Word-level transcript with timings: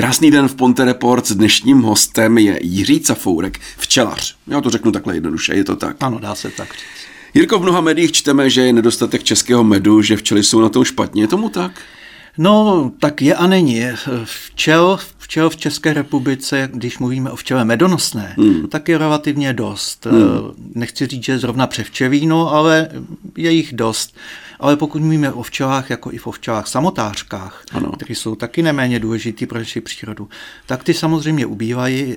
Krásný 0.00 0.30
den 0.30 0.48
v 0.48 0.54
Ponte 0.54 0.84
Report. 0.84 1.26
S 1.26 1.34
dnešním 1.34 1.82
hostem 1.82 2.38
je 2.38 2.58
Jiří 2.62 3.00
Cafourek, 3.00 3.60
včelař. 3.78 4.36
Já 4.46 4.60
to 4.60 4.70
řeknu 4.70 4.92
takhle 4.92 5.16
jednoduše, 5.16 5.54
je 5.54 5.64
to 5.64 5.76
tak? 5.76 5.96
Ano, 6.00 6.18
dá 6.18 6.34
se 6.34 6.50
tak 6.50 6.68
říct. 6.72 7.06
Jirko, 7.34 7.58
v 7.58 7.62
mnoha 7.62 7.80
médiích 7.80 8.12
čteme, 8.12 8.50
že 8.50 8.62
je 8.62 8.72
nedostatek 8.72 9.22
českého 9.22 9.64
medu, 9.64 10.02
že 10.02 10.16
včely 10.16 10.42
jsou 10.42 10.60
na 10.60 10.68
tom 10.68 10.84
špatně. 10.84 11.22
Je 11.22 11.28
tomu 11.28 11.48
tak? 11.48 11.80
No, 12.42 12.92
tak 12.98 13.22
je 13.22 13.34
a 13.34 13.46
není. 13.46 13.82
Včel, 14.24 14.98
včel 15.18 15.50
v 15.50 15.56
České 15.56 15.92
republice, 15.92 16.68
když 16.72 16.98
mluvíme 16.98 17.30
o 17.30 17.36
včele 17.36 17.64
medonosné, 17.64 18.34
hmm. 18.38 18.68
tak 18.68 18.88
je 18.88 18.98
relativně 18.98 19.52
dost. 19.52 20.06
Hmm. 20.06 20.20
Nechci 20.74 21.06
říct, 21.06 21.24
že 21.24 21.38
zrovna 21.38 21.66
převčevíno, 21.66 22.52
ale 22.52 22.88
je 23.36 23.50
jich 23.50 23.72
dost. 23.72 24.16
Ale 24.60 24.76
pokud 24.76 25.00
mluvíme 25.00 25.32
o 25.32 25.42
včelách, 25.42 25.90
jako 25.90 26.12
i 26.12 26.20
o 26.20 26.30
včelách 26.30 26.66
samotářkách, 26.66 27.64
ano. 27.72 27.92
které 27.92 28.14
jsou 28.14 28.34
taky 28.34 28.62
neméně 28.62 28.98
důležitý 28.98 29.46
pro 29.46 29.58
naši 29.58 29.80
přírodu, 29.80 30.28
tak 30.66 30.84
ty 30.84 30.94
samozřejmě 30.94 31.46
ubývají 31.46 32.16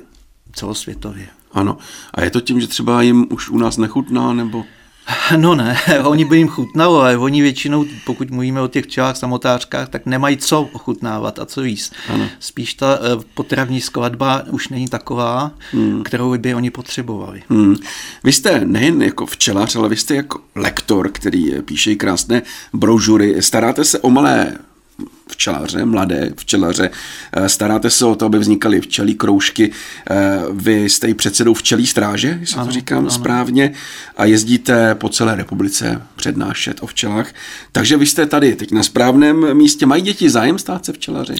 celosvětově. 0.53 1.27
Ano. 1.51 1.77
A 2.13 2.23
je 2.23 2.29
to 2.29 2.41
tím, 2.41 2.61
že 2.61 2.67
třeba 2.67 3.01
jim 3.01 3.27
už 3.29 3.49
u 3.49 3.57
nás 3.57 3.77
nechutná, 3.77 4.33
nebo... 4.33 4.65
No 5.37 5.55
ne, 5.55 5.77
oni 6.03 6.25
by 6.25 6.37
jim 6.37 6.47
chutnalo, 6.47 6.99
ale 6.99 7.17
oni 7.17 7.41
většinou, 7.41 7.85
pokud 8.05 8.31
mluvíme 8.31 8.61
o 8.61 8.67
těch 8.67 8.85
včelách 8.85 9.17
samotářkách, 9.17 9.89
tak 9.89 10.05
nemají 10.05 10.37
co 10.37 10.61
ochutnávat 10.61 11.39
a 11.39 11.45
co 11.45 11.63
jíst. 11.63 11.93
Ano. 12.09 12.27
Spíš 12.39 12.73
ta 12.73 12.99
eh, 13.01 13.23
potravní 13.33 13.81
skladba 13.81 14.43
už 14.49 14.69
není 14.69 14.87
taková, 14.87 15.51
hmm. 15.71 16.03
kterou 16.03 16.37
by 16.37 16.55
oni 16.55 16.71
potřebovali. 16.71 17.43
Hmm. 17.49 17.75
Vy 18.23 18.33
jste 18.33 18.61
nejen 18.65 19.01
jako 19.01 19.25
včelař, 19.25 19.75
ale 19.75 19.89
vy 19.89 19.97
jste 19.97 20.15
jako 20.15 20.39
lektor, 20.55 21.09
který 21.11 21.51
píše 21.65 21.95
krásné 21.95 22.41
brožury. 22.73 23.41
Staráte 23.41 23.85
se 23.85 23.99
o 23.99 24.09
malé 24.09 24.57
včelaře, 25.27 25.85
mladé 25.85 26.33
včelaře. 26.37 26.89
Eh, 27.33 27.49
staráte 27.49 27.89
se 27.89 28.05
o 28.05 28.15
to, 28.15 28.25
aby 28.25 28.39
vznikaly 28.39 28.81
včelí 28.81 29.15
kroužky. 29.15 29.71
Eh, 30.09 30.39
vy 30.51 30.89
jste 30.89 31.07
i 31.07 31.13
předsedou 31.13 31.53
včelí 31.53 31.87
stráže, 31.87 32.37
jestli 32.39 32.57
ano, 32.57 32.65
to 32.65 32.71
říkám 32.71 32.99
ano. 32.99 33.09
správně, 33.09 33.73
a 34.17 34.25
jezdíte 34.25 34.95
po 34.95 35.09
celé 35.09 35.35
republice 35.35 36.01
přednášet 36.15 36.77
o 36.81 36.87
včelách. 36.87 37.33
Takže 37.71 37.97
vy 37.97 38.05
jste 38.05 38.25
tady 38.25 38.55
teď 38.55 38.71
na 38.71 38.83
správném 38.83 39.57
místě. 39.57 39.85
Mají 39.85 40.01
děti 40.01 40.29
zájem 40.29 40.59
stát 40.59 40.85
se 40.85 40.93
včelaři? 40.93 41.35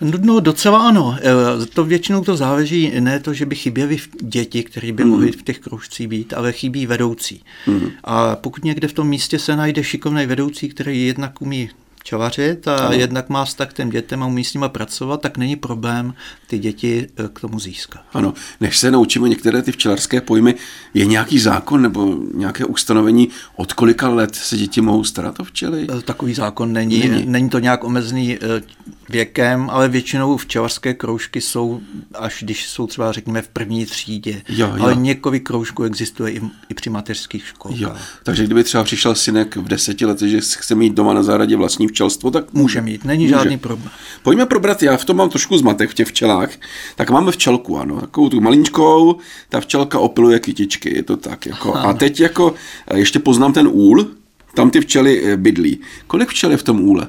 No, 0.00 0.18
no 0.22 0.40
docela 0.40 0.88
ano. 0.88 1.16
Eh, 1.18 1.66
to 1.66 1.84
většinou 1.84 2.24
to 2.24 2.36
záleží 2.36 2.92
ne 3.00 3.20
to, 3.20 3.34
že 3.34 3.46
by 3.46 3.54
chyběly 3.54 3.98
děti, 4.22 4.62
které 4.62 4.92
by 4.92 5.04
mm. 5.04 5.10
mohly 5.10 5.32
v 5.32 5.42
těch 5.42 5.58
kroužcích 5.58 6.08
být, 6.08 6.32
ale 6.32 6.52
chybí 6.52 6.86
vedoucí. 6.86 7.42
Mm. 7.66 7.90
A 8.04 8.36
pokud 8.36 8.64
někde 8.64 8.88
v 8.88 8.92
tom 8.92 9.08
místě 9.08 9.38
se 9.38 9.56
najde 9.56 9.84
šikovný 9.84 10.26
vedoucí, 10.26 10.68
který 10.68 11.06
jednak 11.06 11.42
umí 11.42 11.70
čavařit 12.04 12.68
a 12.68 12.76
ano. 12.76 12.92
jednak 12.92 13.28
má 13.28 13.44
vztah 13.44 13.68
k 13.68 13.72
těm 13.72 13.90
dětem 13.90 14.22
a 14.22 14.26
umí 14.26 14.44
s 14.44 14.54
nimi 14.54 14.66
pracovat, 14.68 15.20
tak 15.20 15.38
není 15.38 15.56
problém 15.56 16.14
ty 16.46 16.58
děti 16.58 17.06
eh, 17.16 17.28
k 17.32 17.40
tomu 17.40 17.58
získat. 17.58 18.02
Ano, 18.12 18.34
než 18.60 18.78
se 18.78 18.90
naučíme 18.90 19.28
některé 19.28 19.62
ty 19.62 19.72
včelařské 19.72 20.20
pojmy, 20.20 20.54
je 20.94 21.06
nějaký 21.06 21.38
zákon 21.38 21.82
nebo 21.82 22.16
nějaké 22.34 22.64
ustanovení, 22.64 23.28
od 23.56 23.72
kolika 23.72 24.08
let 24.08 24.34
se 24.34 24.56
děti 24.56 24.80
mohou 24.80 25.04
starat 25.04 25.40
o 25.40 25.44
včely? 25.44 25.86
Eh, 25.98 26.02
takový 26.02 26.34
zákon 26.34 26.72
není, 26.72 27.08
není, 27.08 27.26
není 27.26 27.50
to 27.50 27.58
nějak 27.58 27.84
omezený 27.84 28.36
eh, 28.36 28.62
věkem, 29.08 29.70
ale 29.70 29.88
většinou 29.88 30.36
včelařské 30.36 30.94
kroužky 30.94 31.40
jsou, 31.40 31.80
až 32.14 32.42
když 32.42 32.68
jsou 32.68 32.86
třeba 32.86 33.12
řekněme 33.12 33.42
v 33.42 33.48
první 33.48 33.86
třídě, 33.86 34.42
jo, 34.48 34.66
jo. 34.66 34.82
ale 34.82 34.94
několik 34.94 35.42
kroužků 35.42 35.84
existuje 35.84 36.32
i, 36.32 36.40
i 36.68 36.74
při 36.74 36.90
mateřských 36.90 37.46
školách. 37.46 37.80
Jo. 37.80 37.92
Takže 38.22 38.44
kdyby 38.44 38.64
třeba 38.64 38.84
přišel 38.84 39.14
synek 39.14 39.56
v 39.56 39.68
deseti 39.68 40.06
letech, 40.06 40.30
že 40.30 40.40
chce 40.40 40.74
mít 40.74 40.94
doma 40.94 41.14
na 41.14 41.22
zahradě 41.22 41.56
vlastní 41.56 41.88
včelstvo, 41.88 42.30
tak 42.30 42.52
může 42.52 42.80
mít, 42.80 43.04
není 43.04 43.24
může. 43.24 43.34
žádný 43.34 43.58
problém. 43.58 43.90
Pojďme 44.22 44.46
probrat, 44.46 44.82
já 44.82 44.96
v 44.96 45.04
tom 45.04 45.16
mám 45.16 45.28
trošku 45.28 45.58
zmatek 45.58 45.90
v 45.90 45.94
těch 45.94 46.08
včelách, 46.08 46.50
tak 46.96 47.10
máme 47.10 47.32
včelku, 47.32 47.78
ano, 47.78 48.00
takovou 48.00 48.28
tu 48.28 48.40
maličkou, 48.40 49.16
ta 49.48 49.60
včelka 49.60 49.98
opiluje 49.98 50.38
kytičky, 50.38 50.96
je 50.96 51.02
to 51.02 51.16
tak, 51.16 51.46
jako. 51.46 51.74
A 51.74 51.92
teď 51.92 52.20
jako, 52.20 52.54
ještě 52.94 53.18
poznám 53.18 53.52
ten 53.52 53.68
úl, 53.72 54.06
tam 54.54 54.70
ty 54.70 54.80
včely 54.80 55.22
eh, 55.24 55.36
bydlí. 55.36 55.80
Kolik 56.06 56.28
včel 56.28 56.50
je 56.50 56.56
v 56.56 56.62
tom 56.62 56.80
úle? 56.80 57.08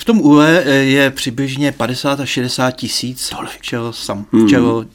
V 0.00 0.04
tom 0.04 0.20
úle 0.20 0.62
eh, 0.64 0.74
je 0.74 1.10
přibližně 1.10 1.72
50 1.72 2.20
až 2.20 2.28
60 2.28 2.70
tisíc 2.70 3.32
včel, 3.46 3.92
sam, 3.92 4.26
hmm. 4.32 4.46
včel 4.46 4.86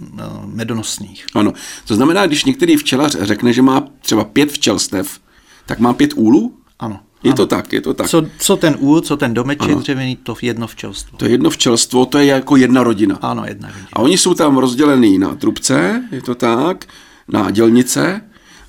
hmm. 0.00 0.52
medonosných. 0.54 1.26
Ano, 1.34 1.52
to 1.86 1.94
znamená, 1.94 2.26
když 2.26 2.44
některý 2.44 2.76
včelař 2.76 3.16
řekne, 3.20 3.52
že 3.52 3.62
má 3.62 3.84
třeba 4.00 4.24
pět 4.24 4.52
včelstev, 4.52 5.20
tak 5.66 5.78
má 5.78 5.92
pět 5.92 6.10
úlů? 6.16 6.54
Ano. 6.78 7.00
Je 7.22 7.30
ano. 7.30 7.36
to 7.36 7.46
tak, 7.46 7.72
je 7.72 7.80
to 7.80 7.94
tak. 7.94 8.08
Co, 8.08 8.26
co 8.38 8.56
ten 8.56 8.76
úl, 8.78 9.00
co 9.00 9.16
ten 9.16 9.34
domeček 9.34 9.74
dřevěný, 9.74 10.16
to 10.16 10.36
jedno 10.42 10.66
včelstvo. 10.66 11.18
To 11.18 11.26
jedno 11.26 11.50
včelstvo, 11.50 12.06
to 12.06 12.18
je 12.18 12.26
jako 12.26 12.56
jedna 12.56 12.82
rodina. 12.82 13.18
Ano, 13.22 13.44
jedna 13.46 13.68
rodina. 13.68 13.88
A 13.92 13.98
oni 13.98 14.18
jsou 14.18 14.34
tam 14.34 14.56
rozdělený 14.56 15.18
na 15.18 15.34
trubce, 15.34 16.02
je 16.12 16.22
to 16.22 16.34
tak, 16.34 16.86
na 17.28 17.50
dělnice 17.50 18.20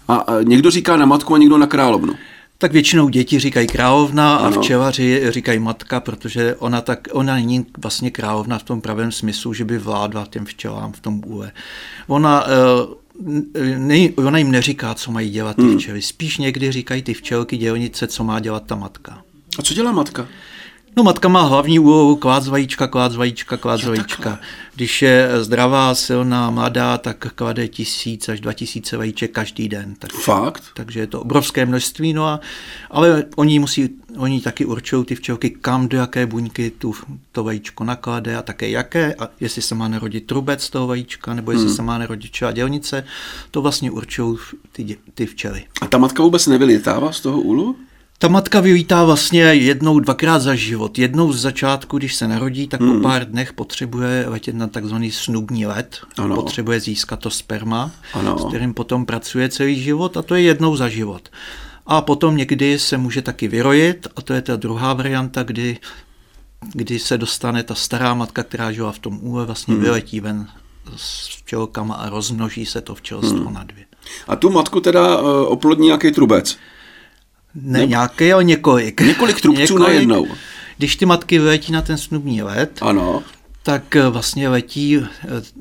a, 0.07 0.15
a 0.15 0.41
někdo 0.41 0.71
říká 0.71 0.97
na 0.97 1.05
matku 1.05 1.35
a 1.35 1.37
někdo 1.37 1.57
na 1.57 1.67
královnu. 1.67 2.13
Tak 2.65 2.71
většinou 2.71 3.09
děti 3.09 3.39
říkají 3.39 3.67
královna 3.67 4.35
a 4.35 4.47
ano. 4.47 4.61
včelaři 4.61 5.31
říkají 5.31 5.59
matka, 5.59 5.99
protože 5.99 6.55
ona, 6.55 6.81
tak, 6.81 7.07
ona 7.11 7.35
není 7.35 7.65
vlastně 7.77 8.11
královna 8.11 8.59
v 8.59 8.63
tom 8.63 8.81
pravém 8.81 9.11
smyslu, 9.11 9.53
že 9.53 9.65
by 9.65 9.77
vládla 9.77 10.27
těm 10.29 10.45
včelám 10.45 10.91
v 10.91 10.99
tom 10.99 11.21
úle. 11.25 11.51
Ona 12.07 12.45
uh, 12.45 12.51
ne, 13.77 14.09
ona 14.15 14.37
jim 14.37 14.51
neříká, 14.51 14.93
co 14.93 15.11
mají 15.11 15.29
dělat 15.29 15.55
ty 15.55 15.61
hmm. 15.61 15.77
včely. 15.77 16.01
Spíš 16.01 16.37
někdy 16.37 16.71
říkají 16.71 17.01
ty 17.01 17.13
včelky 17.13 17.57
dělnice, 17.57 18.07
co 18.07 18.23
má 18.23 18.39
dělat 18.39 18.63
ta 18.65 18.75
matka. 18.75 19.21
A 19.59 19.61
co 19.61 19.73
dělá 19.73 19.91
matka? 19.91 20.27
No 20.97 21.03
matka 21.03 21.27
má 21.27 21.41
hlavní 21.41 21.79
úlohu 21.79 22.15
klát 22.15 22.47
vajíčka, 22.47 22.87
klát 22.87 23.15
vajíčka, 23.15 23.57
klát 23.57 23.83
vajíčka. 23.83 24.39
Když 24.75 25.01
je 25.01 25.29
zdravá, 25.41 25.95
silná, 25.95 26.49
mladá, 26.49 26.97
tak 26.97 27.33
klade 27.35 27.67
tisíc 27.67 28.29
až 28.29 28.39
dva 28.39 28.53
tisíce 28.53 28.97
vajíček 28.97 29.31
každý 29.31 29.69
den. 29.69 29.95
Tak, 29.99 30.11
Fakt? 30.11 30.63
Takže 30.73 30.99
je 30.99 31.07
to 31.07 31.21
obrovské 31.21 31.65
množství, 31.65 32.13
no 32.13 32.25
a, 32.25 32.39
ale 32.91 33.23
oni 33.35 33.59
musí, 33.59 33.89
oni 34.17 34.41
taky 34.41 34.65
určují 34.65 35.05
ty 35.05 35.15
včelky, 35.15 35.49
kam 35.49 35.87
do 35.87 35.97
jaké 35.97 36.25
buňky 36.25 36.71
tu, 36.71 36.93
to 37.31 37.43
vajíčko 37.43 37.83
naklade 37.83 38.35
a 38.37 38.41
také 38.41 38.69
jaké, 38.69 39.15
a 39.15 39.29
jestli 39.39 39.61
se 39.61 39.75
má 39.75 39.87
narodit 39.87 40.27
trubec 40.27 40.63
z 40.63 40.69
toho 40.69 40.87
vajíčka, 40.87 41.33
nebo 41.33 41.51
jestli 41.51 41.67
hmm. 41.67 41.75
se 41.75 41.81
má 41.81 41.97
narodit 41.97 42.31
čela 42.31 42.51
dělnice, 42.51 43.03
to 43.51 43.61
vlastně 43.61 43.91
určují 43.91 44.37
ty, 44.71 44.97
ty 45.13 45.25
včely. 45.25 45.63
A 45.81 45.87
ta 45.87 45.97
matka 45.97 46.23
vůbec 46.23 46.47
nevylítává 46.47 47.11
z 47.11 47.19
toho 47.19 47.41
úlu? 47.41 47.75
Ta 48.17 48.27
matka 48.27 48.59
vylítá 48.61 49.03
vlastně 49.03 49.41
jednou, 49.41 49.99
dvakrát 49.99 50.39
za 50.39 50.55
život. 50.55 50.99
Jednou 50.99 51.33
z 51.33 51.41
začátku, 51.41 51.97
když 51.97 52.15
se 52.15 52.27
narodí, 52.27 52.67
tak 52.67 52.81
hmm. 52.81 52.93
po 52.93 52.99
pár 53.03 53.25
dnech 53.25 53.53
potřebuje 53.53 54.25
letět 54.27 54.55
na 54.55 54.67
takzvaný 54.67 55.11
snubní 55.11 55.65
let. 55.65 55.97
Ano. 56.17 56.35
Potřebuje 56.35 56.79
získat 56.79 57.19
to 57.19 57.29
sperma, 57.29 57.91
ano. 58.13 58.37
s 58.39 58.45
kterým 58.45 58.73
potom 58.73 59.05
pracuje 59.05 59.49
celý 59.49 59.83
život 59.83 60.17
a 60.17 60.21
to 60.21 60.35
je 60.35 60.41
jednou 60.41 60.75
za 60.75 60.89
život. 60.89 61.29
A 61.85 62.01
potom 62.01 62.37
někdy 62.37 62.79
se 62.79 62.97
může 62.97 63.21
taky 63.21 63.47
vyrojit 63.47 64.07
a 64.15 64.21
to 64.21 64.33
je 64.33 64.41
ta 64.41 64.55
druhá 64.55 64.93
varianta, 64.93 65.43
kdy, 65.43 65.77
kdy 66.73 66.99
se 66.99 67.17
dostane 67.17 67.63
ta 67.63 67.75
stará 67.75 68.13
matka, 68.13 68.43
která 68.43 68.71
žila 68.71 68.91
v 68.91 68.99
tom 68.99 69.19
úle, 69.21 69.45
vlastně 69.45 69.73
hmm. 69.73 69.83
vyletí 69.83 70.19
ven 70.19 70.47
s 70.95 71.27
včelkama 71.27 71.95
a 71.95 72.09
rozmnoží 72.09 72.65
se 72.65 72.81
to 72.81 72.95
včelstvo 72.95 73.45
hmm. 73.45 73.53
na 73.53 73.63
dvě. 73.63 73.85
A 74.27 74.35
tu 74.35 74.49
matku 74.49 74.81
teda 74.81 75.17
uh, 75.17 75.27
oplodní 75.47 75.85
nějaký 75.85 76.11
trubec? 76.11 76.57
Ne, 77.55 77.79
ne 77.79 77.85
nějaký, 77.85 78.33
ale 78.33 78.43
několik. 78.43 79.01
Několik 79.01 79.41
trubců 79.41 79.61
několik, 79.61 79.87
najednou. 79.87 80.27
Když 80.77 80.95
ty 80.95 81.05
matky 81.05 81.39
letí 81.39 81.71
na 81.71 81.81
ten 81.81 81.97
snubní 81.97 82.43
let, 82.43 82.79
ano. 82.81 83.23
tak 83.63 83.95
eh, 83.95 84.09
vlastně 84.09 84.49
letí, 84.49 84.97
eh, 84.97 85.07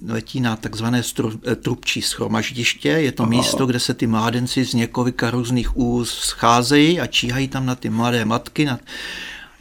letí 0.09 0.41
na 0.41 0.57
takzvané 0.57 1.03
stru, 1.03 1.33
eh, 1.53 1.55
trubčí 1.57 2.03
schromaždiště. 2.03 2.89
Je 2.89 3.13
to 3.13 3.23
Aha. 3.23 3.31
místo, 3.31 3.67
kde 3.67 3.81
se 3.81 3.95
ty 3.95 4.07
mládenci 4.07 4.65
z 4.65 4.75
několika 4.75 5.31
různých 5.31 5.77
úz 5.77 6.11
scházejí 6.11 7.01
a 7.01 7.07
číhají 7.07 7.49
tam 7.49 7.67
na 7.67 7.75
ty 7.75 7.91
mladé 7.91 8.25
matky. 8.25 8.65
Na, 8.65 8.79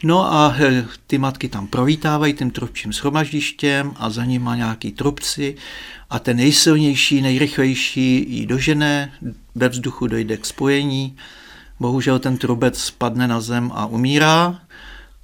No 0.06 0.32
a 0.32 0.56
ty 1.06 1.18
matky 1.18 1.48
tam 1.48 1.66
provítávají 1.66 2.34
tím 2.34 2.50
trubčím 2.50 2.92
schromaždištěm 2.92 3.92
a 3.96 4.10
za 4.10 4.24
ním 4.24 4.42
má 4.42 4.56
nějaký 4.56 4.92
trubci 4.92 5.56
a 6.10 6.18
ten 6.18 6.36
nejsilnější, 6.36 7.22
nejrychlejší 7.22 8.24
ji 8.28 8.46
dožené, 8.46 9.12
ve 9.54 9.68
vzduchu 9.68 10.06
dojde 10.06 10.36
k 10.36 10.46
spojení 10.46 11.16
Bohužel 11.80 12.18
ten 12.18 12.38
trubec 12.38 12.78
spadne 12.78 13.28
na 13.28 13.40
zem 13.40 13.70
a 13.74 13.86
umírá 13.86 14.60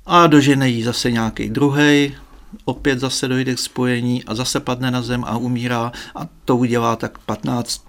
a 0.07 0.27
dožene 0.27 0.69
jí 0.69 0.83
zase 0.83 1.11
nějaký 1.11 1.49
druhý, 1.49 2.17
opět 2.65 2.99
zase 2.99 3.29
dojde 3.29 3.55
k 3.55 3.59
spojení 3.59 4.25
a 4.25 4.35
zase 4.35 4.61
padne 4.61 4.91
na 4.91 5.03
zem 5.03 5.25
a 5.25 5.37
umírá 5.37 5.93
a 6.15 6.29
to 6.45 6.57
udělá 6.57 6.97
tak 6.97 7.19
15, 7.19 7.85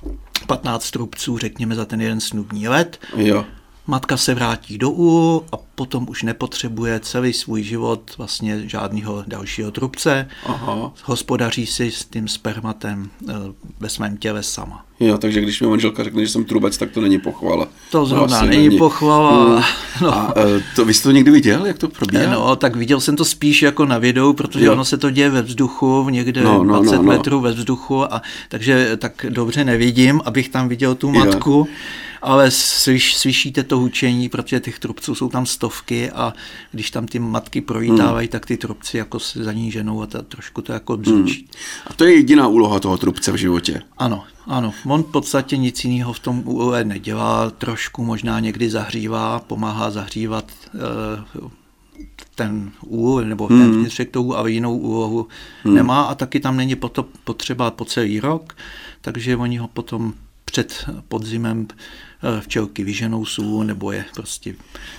15 0.47 0.91
trubců, 0.91 1.37
řekněme, 1.37 1.75
za 1.75 1.85
ten 1.85 2.01
jeden 2.01 2.19
snubní 2.19 2.67
let. 2.67 2.99
Jo. 3.15 3.45
Matka 3.87 4.17
se 4.17 4.33
vrátí 4.33 4.77
do 4.77 4.89
úlu 4.89 5.45
a 5.51 5.57
potom 5.75 6.05
už 6.09 6.23
nepotřebuje 6.23 6.99
celý 6.99 7.33
svůj 7.33 7.63
život 7.63 8.11
vlastně 8.17 8.69
žádného 8.69 9.23
dalšího 9.27 9.71
trubce. 9.71 10.27
Aha. 10.45 10.91
Hospodaří 11.03 11.65
si 11.65 11.91
s 11.91 12.05
tím 12.05 12.27
spermatem 12.27 13.09
eh, 13.29 13.33
ve 13.79 13.89
svém 13.89 14.17
těle 14.17 14.43
sama. 14.43 14.85
Jo, 14.99 15.17
takže 15.17 15.41
když 15.41 15.61
mi 15.61 15.67
manželka 15.67 16.03
řekne, 16.03 16.25
že 16.25 16.31
jsem 16.31 16.45
trubec, 16.45 16.77
tak 16.77 16.91
to 16.91 17.01
není 17.01 17.19
pochvala. 17.19 17.67
To 17.91 18.05
zrovna 18.05 18.39
to 18.39 18.45
není, 18.45 18.67
není 18.67 18.77
pochvala. 18.77 19.55
Mm. 19.55 19.63
No. 20.01 20.13
A 20.13 20.33
eh, 20.37 20.63
to, 20.75 20.85
vy 20.85 20.93
jste 20.93 21.03
to 21.03 21.11
někdy 21.11 21.31
viděl, 21.31 21.65
jak 21.65 21.77
to 21.77 21.87
probíhá? 21.87 22.33
No, 22.33 22.55
tak 22.55 22.75
viděl 22.75 22.99
jsem 22.99 23.15
to 23.15 23.25
spíš 23.25 23.61
jako 23.61 23.85
na 23.85 23.97
videu, 23.97 24.33
protože 24.33 24.65
jo. 24.65 24.73
ono 24.73 24.85
se 24.85 24.97
to 24.97 25.09
děje 25.09 25.29
ve 25.29 25.41
vzduchu, 25.41 26.09
někde 26.09 26.41
no, 26.41 26.63
no, 26.63 26.79
20 26.79 26.95
no, 26.95 27.03
no. 27.03 27.11
metrů 27.11 27.39
ve 27.41 27.51
vzduchu, 27.51 28.13
a 28.13 28.21
takže 28.49 28.97
tak 28.97 29.25
dobře 29.29 29.63
nevidím, 29.63 30.21
abych 30.25 30.49
tam 30.49 30.69
viděl 30.69 30.95
tu 30.95 31.11
matku. 31.11 31.67
Jo 31.69 31.75
ale 32.21 32.51
slyš, 32.51 33.17
slyšíte 33.17 33.63
to 33.63 33.79
hučení, 33.79 34.29
protože 34.29 34.59
těch 34.59 34.79
trubců 34.79 35.15
jsou 35.15 35.29
tam 35.29 35.45
stovky 35.45 36.11
a 36.11 36.33
když 36.71 36.91
tam 36.91 37.05
ty 37.05 37.19
matky 37.19 37.61
projítávají, 37.61 38.27
hmm. 38.27 38.31
tak 38.31 38.45
ty 38.45 38.57
trubci 38.57 38.97
jako 38.97 39.19
se 39.19 39.43
za 39.43 39.53
ní 39.53 39.71
ženou 39.71 40.01
a 40.01 40.07
ta, 40.07 40.21
trošku 40.21 40.61
to 40.61 40.73
jako 40.73 40.97
bzučí. 40.97 41.39
Hmm. 41.39 41.83
A 41.87 41.93
to 41.93 42.03
je 42.03 42.13
jediná 42.13 42.47
úloha 42.47 42.79
toho 42.79 42.97
trubce 42.97 43.31
v 43.31 43.35
životě? 43.35 43.81
Ano, 43.97 44.23
ano. 44.47 44.73
On 44.85 45.03
v 45.03 45.11
podstatě 45.11 45.57
nic 45.57 45.83
jiného 45.83 46.13
v 46.13 46.19
tom 46.19 46.41
úle 46.45 46.83
nedělá, 46.83 47.49
trošku 47.49 48.03
možná 48.03 48.39
někdy 48.39 48.69
zahřívá, 48.69 49.39
pomáhá 49.39 49.91
zahřívat 49.91 50.51
uh, 51.35 51.51
ten 52.35 52.71
úl 52.85 53.21
nebo 53.21 53.47
ten 53.47 53.61
hmm. 53.61 53.71
vnitřek 53.71 54.11
toho 54.11 54.39
a 54.39 54.47
jinou 54.47 54.77
úlohu 54.77 55.27
hmm. 55.63 55.75
nemá 55.75 56.01
a 56.01 56.15
taky 56.15 56.39
tam 56.39 56.57
není 56.57 56.75
potřeba 57.23 57.71
po 57.71 57.85
celý 57.85 58.19
rok, 58.19 58.57
takže 59.01 59.37
oni 59.37 59.57
ho 59.57 59.67
potom 59.67 60.13
před 60.45 60.89
podzimem 61.07 61.67
včelky 62.39 62.83
vyženou 62.83 63.25
sůl, 63.25 63.63
nebo 63.63 63.91
je 63.91 64.05
prostě 64.15 64.55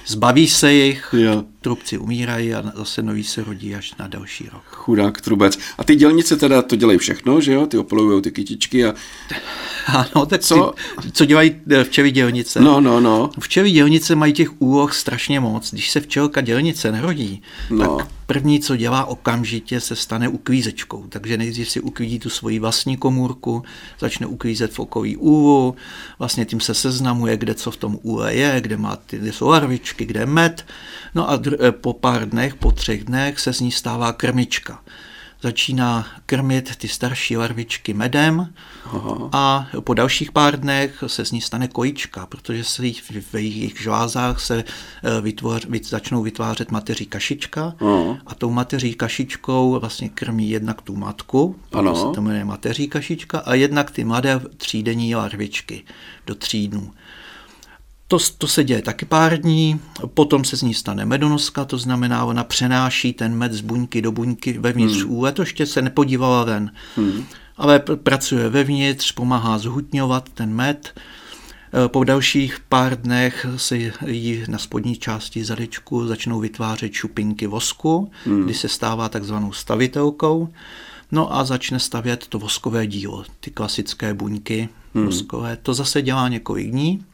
zbaví 0.06 0.48
se 0.48 0.72
jich, 0.72 1.14
jo. 1.19 1.44
trubci 1.60 1.98
umírají 1.98 2.54
a 2.54 2.72
zase 2.76 3.02
noví 3.02 3.24
se 3.24 3.44
rodí 3.44 3.74
až 3.74 3.94
na 3.98 4.08
další 4.08 4.48
rok. 4.52 4.62
Chudák 4.66 5.20
trubec. 5.20 5.58
A 5.78 5.84
ty 5.84 5.96
dělnice 5.96 6.36
teda 6.36 6.62
to 6.62 6.76
dělají 6.76 6.98
všechno, 6.98 7.40
že 7.40 7.52
jo? 7.52 7.66
Ty 7.66 7.78
opolují 7.78 8.22
ty 8.22 8.30
kytičky 8.30 8.84
a... 8.84 8.94
Ano, 9.86 10.26
tak 10.26 10.40
co? 10.40 10.74
Ty, 11.02 11.12
co 11.12 11.24
dělají 11.24 11.56
eh, 11.70 11.84
včely 11.84 12.10
dělnice? 12.10 12.60
No, 12.60 12.80
no, 12.80 13.00
no. 13.00 13.30
Včely 13.40 13.70
dělnice 13.70 14.14
mají 14.14 14.32
těch 14.32 14.62
úloh 14.62 14.94
strašně 14.94 15.40
moc. 15.40 15.70
Když 15.72 15.90
se 15.90 16.00
včelka 16.00 16.40
dělnice 16.40 16.92
nerodí, 16.92 17.42
no. 17.70 17.96
tak 17.96 18.08
první, 18.32 18.60
co 18.60 18.76
dělá 18.76 19.04
okamžitě, 19.04 19.80
se 19.80 19.96
stane 19.96 20.28
uklízečkou. 20.28 21.04
Takže 21.08 21.36
nejdřív 21.36 21.70
si 21.70 21.80
uklízí 21.80 22.19
tu 22.19 22.30
svoji 22.30 22.58
vlastní 22.58 22.96
komůrku, 22.96 23.62
začne 24.00 24.26
uklízet 24.26 24.72
v 24.72 24.78
okolí 24.78 25.16
úlu, 25.16 25.74
vlastně 26.19 26.44
tím 26.44 26.60
se 26.60 26.74
seznamuje, 27.12 27.37
kde 27.37 27.55
co 27.55 27.70
v 27.70 27.76
tom 27.76 27.99
úle 28.03 28.35
je, 28.35 28.61
kde, 28.61 28.76
má 28.76 28.97
ty, 28.97 29.19
kde 29.19 29.32
jsou 29.32 29.49
larvičky, 29.49 30.05
kde 30.05 30.20
je 30.20 30.26
med. 30.26 30.64
No 31.14 31.31
a 31.31 31.37
dr- 31.37 31.73
po 31.73 31.93
pár 31.93 32.29
dnech, 32.29 32.55
po 32.55 32.73
třech 32.73 33.05
dnech 33.05 33.41
se 33.41 33.53
z 33.53 33.61
ní 33.61 33.73
stává 33.73 34.12
krmička 34.12 34.81
začíná 35.43 36.06
krmit 36.26 36.76
ty 36.76 36.88
starší 36.88 37.37
larvičky 37.37 37.94
medem 37.94 38.55
Aha. 38.85 39.29
a 39.32 39.67
po 39.81 39.94
dalších 39.94 40.32
pár 40.32 40.61
dnech 40.61 41.05
se 41.06 41.25
z 41.25 41.32
ní 41.32 41.41
stane 41.41 41.69
kojička, 41.69 42.26
protože 42.26 42.64
se 42.64 42.82
v 43.32 43.35
jejich 43.35 43.82
žlázách 43.82 44.41
se 44.41 44.65
eh, 44.65 45.20
vytvoř, 45.20 45.67
začnou 45.82 46.23
vytvářet 46.23 46.70
mateří 46.70 47.06
kašička 47.06 47.75
Aha. 47.81 48.19
a 48.26 48.35
tou 48.35 48.50
mateří 48.50 48.94
kašičkou 48.94 49.81
vlastně 49.81 50.08
krmí 50.08 50.50
jednak 50.50 50.82
tu 50.82 50.97
matku, 50.97 51.56
to 51.70 51.97
se 51.97 52.15
to 52.15 52.23
jmenuje 52.23 52.44
mateří 52.44 52.88
kašička, 52.88 53.38
a 53.38 53.55
jednak 53.55 53.91
ty 53.91 54.05
mladé 54.05 54.41
třídenní 54.56 55.15
larvičky 55.15 55.85
do 56.26 56.35
tří 56.35 56.69
dnů. 56.69 56.93
To, 58.12 58.19
to 58.38 58.47
se 58.47 58.64
děje 58.64 58.82
taky 58.82 59.05
pár 59.05 59.41
dní, 59.41 59.81
potom 60.14 60.44
se 60.44 60.56
z 60.56 60.62
ní 60.62 60.75
stane 60.75 61.05
medonoska, 61.05 61.64
to 61.64 61.79
znamená, 61.79 62.25
ona 62.25 62.44
přenáší 62.44 63.12
ten 63.12 63.35
med 63.35 63.53
z 63.53 63.61
buňky 63.61 64.03
do 64.03 64.12
buňky 64.12 64.59
vevnitř 64.59 65.03
hmm. 65.03 65.12
úle, 65.12 65.32
to 65.32 65.43
ještě 65.43 65.67
se 65.67 65.82
nepodívala 65.82 66.44
ven. 66.44 66.70
Hmm. 66.97 67.25
Ale 67.56 67.79
pr- 67.79 67.97
pracuje 67.97 68.49
vevnitř, 68.49 69.12
pomáhá 69.12 69.59
zhutňovat 69.59 70.29
ten 70.29 70.55
med. 70.55 70.94
E, 71.85 71.88
po 71.88 72.05
dalších 72.05 72.61
pár 72.69 73.00
dnech 73.00 73.47
se 73.56 73.76
jí 74.06 74.44
na 74.49 74.58
spodní 74.58 74.97
části 74.97 75.44
zadečku 75.44 76.06
začnou 76.06 76.41
vytvářet 76.41 76.93
šupinky 76.93 77.47
vosku, 77.47 78.11
hmm. 78.25 78.44
kdy 78.44 78.55
se 78.55 78.69
stává 78.69 79.08
takzvanou 79.08 79.53
stavitelkou. 79.53 80.49
No 81.12 81.37
a 81.37 81.44
začne 81.44 81.81
stavět 81.81 82.26
to 82.26 82.38
voskové 82.38 82.87
dílo, 82.87 83.25
ty 83.41 83.50
klasické 83.50 84.15
buňky 84.15 84.69
hmm. 84.94 85.06
voskové. 85.06 85.56
To 85.62 85.75
zase 85.75 86.03
dělá 86.03 86.29
několik 86.29 86.70
dní. 86.70 87.05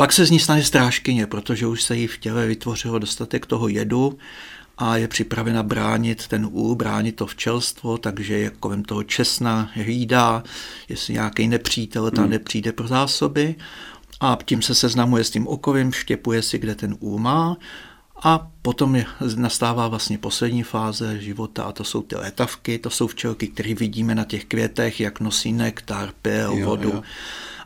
Pak 0.00 0.12
se 0.12 0.26
z 0.26 0.30
ní 0.30 0.38
stane 0.38 0.62
strážkyně, 0.62 1.26
protože 1.26 1.66
už 1.66 1.82
se 1.82 1.96
jí 1.96 2.06
v 2.06 2.18
těle 2.18 2.46
vytvořilo 2.46 2.98
dostatek 2.98 3.46
toho 3.46 3.68
jedu 3.68 4.18
a 4.78 4.96
je 4.96 5.08
připravena 5.08 5.62
bránit 5.62 6.28
ten 6.28 6.48
úl, 6.50 6.74
bránit 6.74 7.16
to 7.16 7.26
včelstvo, 7.26 7.98
takže 7.98 8.38
je 8.38 8.50
kolem 8.50 8.82
toho 8.82 9.02
česna, 9.02 9.70
hlídá, 9.74 10.42
jestli 10.88 11.14
nějaký 11.14 11.48
nepřítel 11.48 12.10
tam 12.10 12.24
hmm. 12.24 12.30
nepřijde 12.30 12.72
pro 12.72 12.88
zásoby 12.88 13.54
a 14.20 14.38
tím 14.44 14.62
se 14.62 14.74
seznamuje 14.74 15.24
s 15.24 15.30
tím 15.30 15.46
okovím, 15.46 15.92
štěpuje 15.92 16.42
si, 16.42 16.58
kde 16.58 16.74
ten 16.74 16.96
úl 17.00 17.18
má 17.18 17.56
a 18.22 18.50
potom 18.62 18.96
je, 18.96 19.06
nastává 19.36 19.88
vlastně 19.88 20.18
poslední 20.18 20.62
fáze 20.62 21.20
života 21.20 21.62
a 21.62 21.72
to 21.72 21.84
jsou 21.84 22.02
ty 22.02 22.16
letavky, 22.16 22.78
to 22.78 22.90
jsou 22.90 23.06
včelky, 23.06 23.48
které 23.48 23.74
vidíme 23.74 24.14
na 24.14 24.24
těch 24.24 24.44
květech, 24.44 25.00
jak 25.00 25.20
nosí 25.20 25.52
nektar, 25.52 26.12
pil, 26.22 26.64
vodu. 26.64 26.88
Jo. 26.88 27.02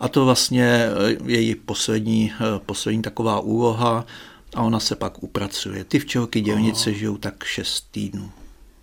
A 0.00 0.08
to 0.08 0.24
vlastně 0.24 0.64
eh, 0.64 1.16
je 1.26 1.40
její 1.40 1.54
poslední, 1.54 2.32
eh, 2.40 2.60
poslední 2.66 3.02
taková 3.02 3.40
úloha 3.40 4.06
a 4.54 4.62
ona 4.62 4.80
se 4.80 4.96
pak 4.96 5.22
upracuje. 5.22 5.84
Ty 5.84 5.98
včelky 5.98 6.40
dělnice 6.40 6.90
oh. 6.90 6.96
žijou 6.96 7.16
tak 7.16 7.44
šest 7.44 7.86
týdnů. 7.90 8.30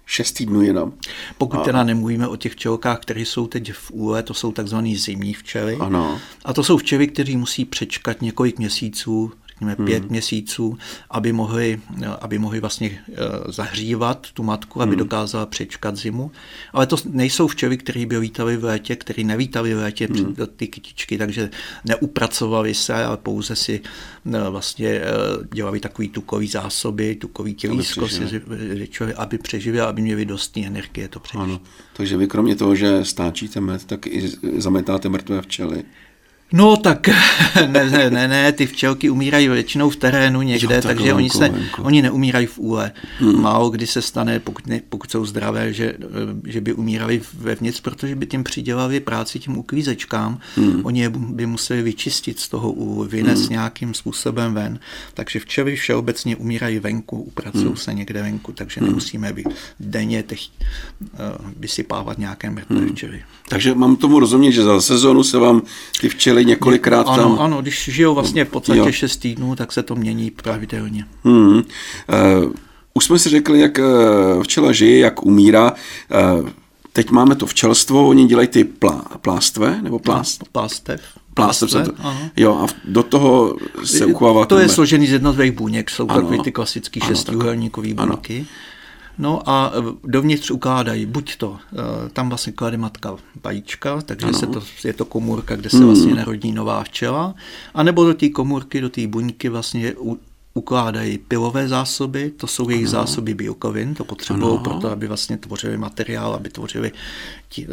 Šest 0.05 0.31
týdnů 0.31 0.61
jenom. 0.61 0.93
Pokud 1.37 1.57
a... 1.57 1.63
teda 1.63 1.83
nemluvíme 1.83 2.27
o 2.27 2.35
těch 2.35 2.51
včelkách, 2.51 2.99
které 2.99 3.21
jsou 3.21 3.47
teď 3.47 3.73
v 3.73 3.91
úle, 3.91 4.23
to 4.23 4.33
jsou 4.33 4.51
takzvané 4.51 4.95
zimní 4.95 5.33
včely. 5.33 5.77
Ano. 5.79 6.19
A 6.45 6.53
to 6.53 6.63
jsou 6.63 6.77
včely, 6.77 7.07
které 7.07 7.37
musí 7.37 7.65
přečkat 7.65 8.21
několik 8.21 8.59
měsíců 8.59 9.31
řekněme 9.61 9.75
hmm. 9.77 9.85
pět 9.85 10.09
měsíců, 10.09 10.77
aby 11.09 11.33
mohli, 11.33 11.79
aby 12.21 12.39
mohli 12.39 12.59
vlastně 12.59 12.99
eh, 13.09 13.15
zahřívat 13.51 14.27
tu 14.33 14.43
matku, 14.43 14.81
aby 14.81 14.91
hmm. 14.91 14.99
dokázala 14.99 15.45
přečkat 15.45 15.95
zimu. 15.95 16.31
Ale 16.73 16.87
to 16.87 16.95
nejsou 17.05 17.47
včely, 17.47 17.77
které 17.77 18.05
by 18.05 18.19
vítali 18.19 18.57
v 18.57 18.63
létě, 18.63 18.95
které 18.95 19.23
nevítali 19.23 19.73
v 19.73 19.77
létě 19.77 20.07
hmm. 20.07 20.35
ty 20.55 20.67
kytičky, 20.67 21.17
takže 21.17 21.49
neupracovali 21.85 22.73
se, 22.73 22.93
ale 22.93 23.17
pouze 23.17 23.55
si 23.55 23.81
eh, 23.81 24.49
vlastně 24.49 24.87
eh, 24.89 25.03
dělali 25.53 25.79
takový 25.79 26.09
tukový 26.09 26.47
zásoby, 26.47 27.15
tukový 27.15 27.53
tělísko, 27.53 28.01
aby 28.01 28.09
přežili, 28.09 29.13
aby 29.13 29.37
přeživili, 29.37 29.81
aby 29.81 30.01
měli 30.01 30.25
dost 30.25 30.57
energie 30.57 31.07
to 31.07 31.19
přežít. 31.19 31.41
Ano. 31.41 31.61
Takže 31.93 32.17
vy 32.17 32.27
kromě 32.27 32.55
toho, 32.55 32.75
že 32.75 33.05
stáčíte 33.05 33.61
med, 33.61 33.85
tak 33.85 34.07
i 34.07 34.31
zametáte 34.57 35.09
mrtvé 35.09 35.41
včely. 35.41 35.83
No 36.53 36.77
tak 36.77 37.07
ne, 37.67 37.89
ne, 37.89 38.09
ne, 38.09 38.27
ne, 38.27 38.51
ty 38.51 38.67
včelky 38.67 39.09
umírají 39.09 39.47
většinou 39.47 39.89
v 39.89 39.95
terénu 39.95 40.41
někde, 40.41 40.75
jo, 40.75 40.81
takže 40.81 41.13
oni, 41.13 41.29
se, 41.29 41.53
oni 41.79 42.01
neumírají 42.01 42.45
v 42.45 42.59
úle. 42.59 42.91
Hmm. 43.19 43.41
Málo 43.41 43.69
kdy 43.69 43.87
se 43.87 44.01
stane, 44.01 44.39
pokud, 44.39 44.67
ne, 44.67 44.81
pokud 44.89 45.11
jsou 45.11 45.25
zdravé, 45.25 45.73
že, 45.73 45.93
že 46.45 46.61
by 46.61 46.73
umírali 46.73 47.21
vevnitř, 47.33 47.79
protože 47.79 48.15
by 48.15 48.25
tím 48.25 48.43
přidělali 48.43 48.99
práci 48.99 49.39
tím 49.39 49.57
uklízečkám. 49.57 50.39
Hmm. 50.55 50.85
Oni 50.85 51.01
je 51.01 51.09
by 51.09 51.45
museli 51.45 51.81
vyčistit 51.81 52.39
z 52.39 52.49
toho 52.49 52.71
úlu, 52.71 53.03
vynést 53.03 53.41
hmm. 53.41 53.51
nějakým 53.51 53.93
způsobem 53.93 54.53
ven. 54.53 54.79
Takže 55.13 55.39
včely 55.39 55.75
všeobecně 55.75 56.35
umírají 56.35 56.79
venku, 56.79 57.21
upracují 57.21 57.65
hmm. 57.65 57.77
se 57.77 57.93
někde 57.93 58.21
venku, 58.21 58.51
takže 58.51 58.81
hmm. 58.81 58.89
nemusíme 58.89 59.33
by 59.33 59.43
denně 59.79 60.23
těch, 60.23 60.39
uh, 61.01 61.51
vysypávat 61.57 62.17
nějaké 62.17 62.49
mrtvé 62.49 62.79
hmm. 62.79 62.89
včely. 62.89 63.23
Takže 63.49 63.75
mám 63.75 63.95
tomu 63.95 64.19
rozumět, 64.19 64.51
že 64.51 64.63
za 64.63 64.81
sezónu 64.81 65.23
se 65.23 65.37
vám 65.37 65.61
ty 66.01 66.09
včely 66.09 66.40
byli 66.43 66.49
několikrát 66.49 67.07
ano, 67.07 67.23
tam. 67.23 67.39
Ano, 67.39 67.61
když 67.61 67.89
žijou 67.93 68.13
vlastně 68.13 68.45
v 68.45 68.49
podstatě 68.49 68.79
jo. 68.79 68.91
6 68.91 69.17
týdnů, 69.17 69.55
tak 69.55 69.71
se 69.71 69.83
to 69.83 69.95
mění 69.95 70.31
pravidelně. 70.31 71.05
Hmm. 71.23 71.53
Uh, 71.53 71.61
už 72.93 73.05
jsme 73.05 73.19
si 73.19 73.29
řekli, 73.29 73.59
jak 73.59 73.77
uh, 73.77 74.43
včela 74.43 74.71
žije, 74.71 74.99
jak 74.99 75.25
umírá. 75.25 75.73
Uh, 76.41 76.49
teď 76.93 77.11
máme 77.11 77.35
to 77.35 77.45
včelstvo, 77.45 78.07
oni 78.07 78.25
dělají 78.25 78.47
ty 78.47 78.63
plá, 78.63 79.05
plástve, 79.21 79.81
nebo 79.81 79.99
plást? 79.99 80.43
Plástev. 80.51 81.01
Plástev, 81.33 81.71
se 81.71 81.83
to, 81.83 81.91
jo, 82.37 82.55
a 82.55 82.65
do 82.85 83.03
toho 83.03 83.55
se 83.83 84.05
uchovává. 84.05 84.45
To 84.45 84.59
je 84.59 84.69
složený 84.69 85.07
z 85.07 85.11
jednotlivých 85.11 85.51
buněk, 85.51 85.89
jsou 85.89 86.07
takové 86.07 86.37
ty 86.43 86.51
klasické 86.51 86.99
šestiúhelníkové 86.99 87.93
buňky. 87.93 88.37
Ano. 88.37 88.45
No 89.17 89.49
a 89.49 89.71
e, 89.75 89.81
dovnitř 90.03 90.51
ukládají 90.51 91.05
buď 91.05 91.35
to, 91.35 91.57
e, 92.05 92.09
tam 92.09 92.29
vlastně 92.29 92.53
klade 92.53 92.77
matka 92.77 93.15
vajíčka, 93.43 94.01
takže 94.01 94.33
se 94.33 94.47
to, 94.47 94.63
je 94.83 94.93
to 94.93 95.05
komůrka, 95.05 95.55
kde 95.55 95.69
se 95.69 95.77
hmm. 95.77 95.85
vlastně 95.85 96.15
narodí 96.15 96.51
nová 96.51 96.83
včela, 96.83 97.35
anebo 97.73 98.05
do 98.05 98.13
té 98.13 98.29
komůrky, 98.29 98.81
do 98.81 98.89
té 98.89 99.07
buňky 99.07 99.49
vlastně 99.49 99.93
ukládají 100.53 101.17
pilové 101.17 101.67
zásoby, 101.67 102.31
to 102.37 102.47
jsou 102.47 102.69
jejich 102.69 102.87
ano. 102.87 102.91
zásoby 102.91 103.33
bílkovin, 103.33 103.95
to 103.95 104.05
potřebují 104.05 104.59
proto, 104.59 104.91
aby 104.91 105.07
vlastně 105.07 105.37
tvořili 105.37 105.77
materiál, 105.77 106.33
aby 106.33 106.49
tvořili 106.49 106.91
tí, 107.49 107.67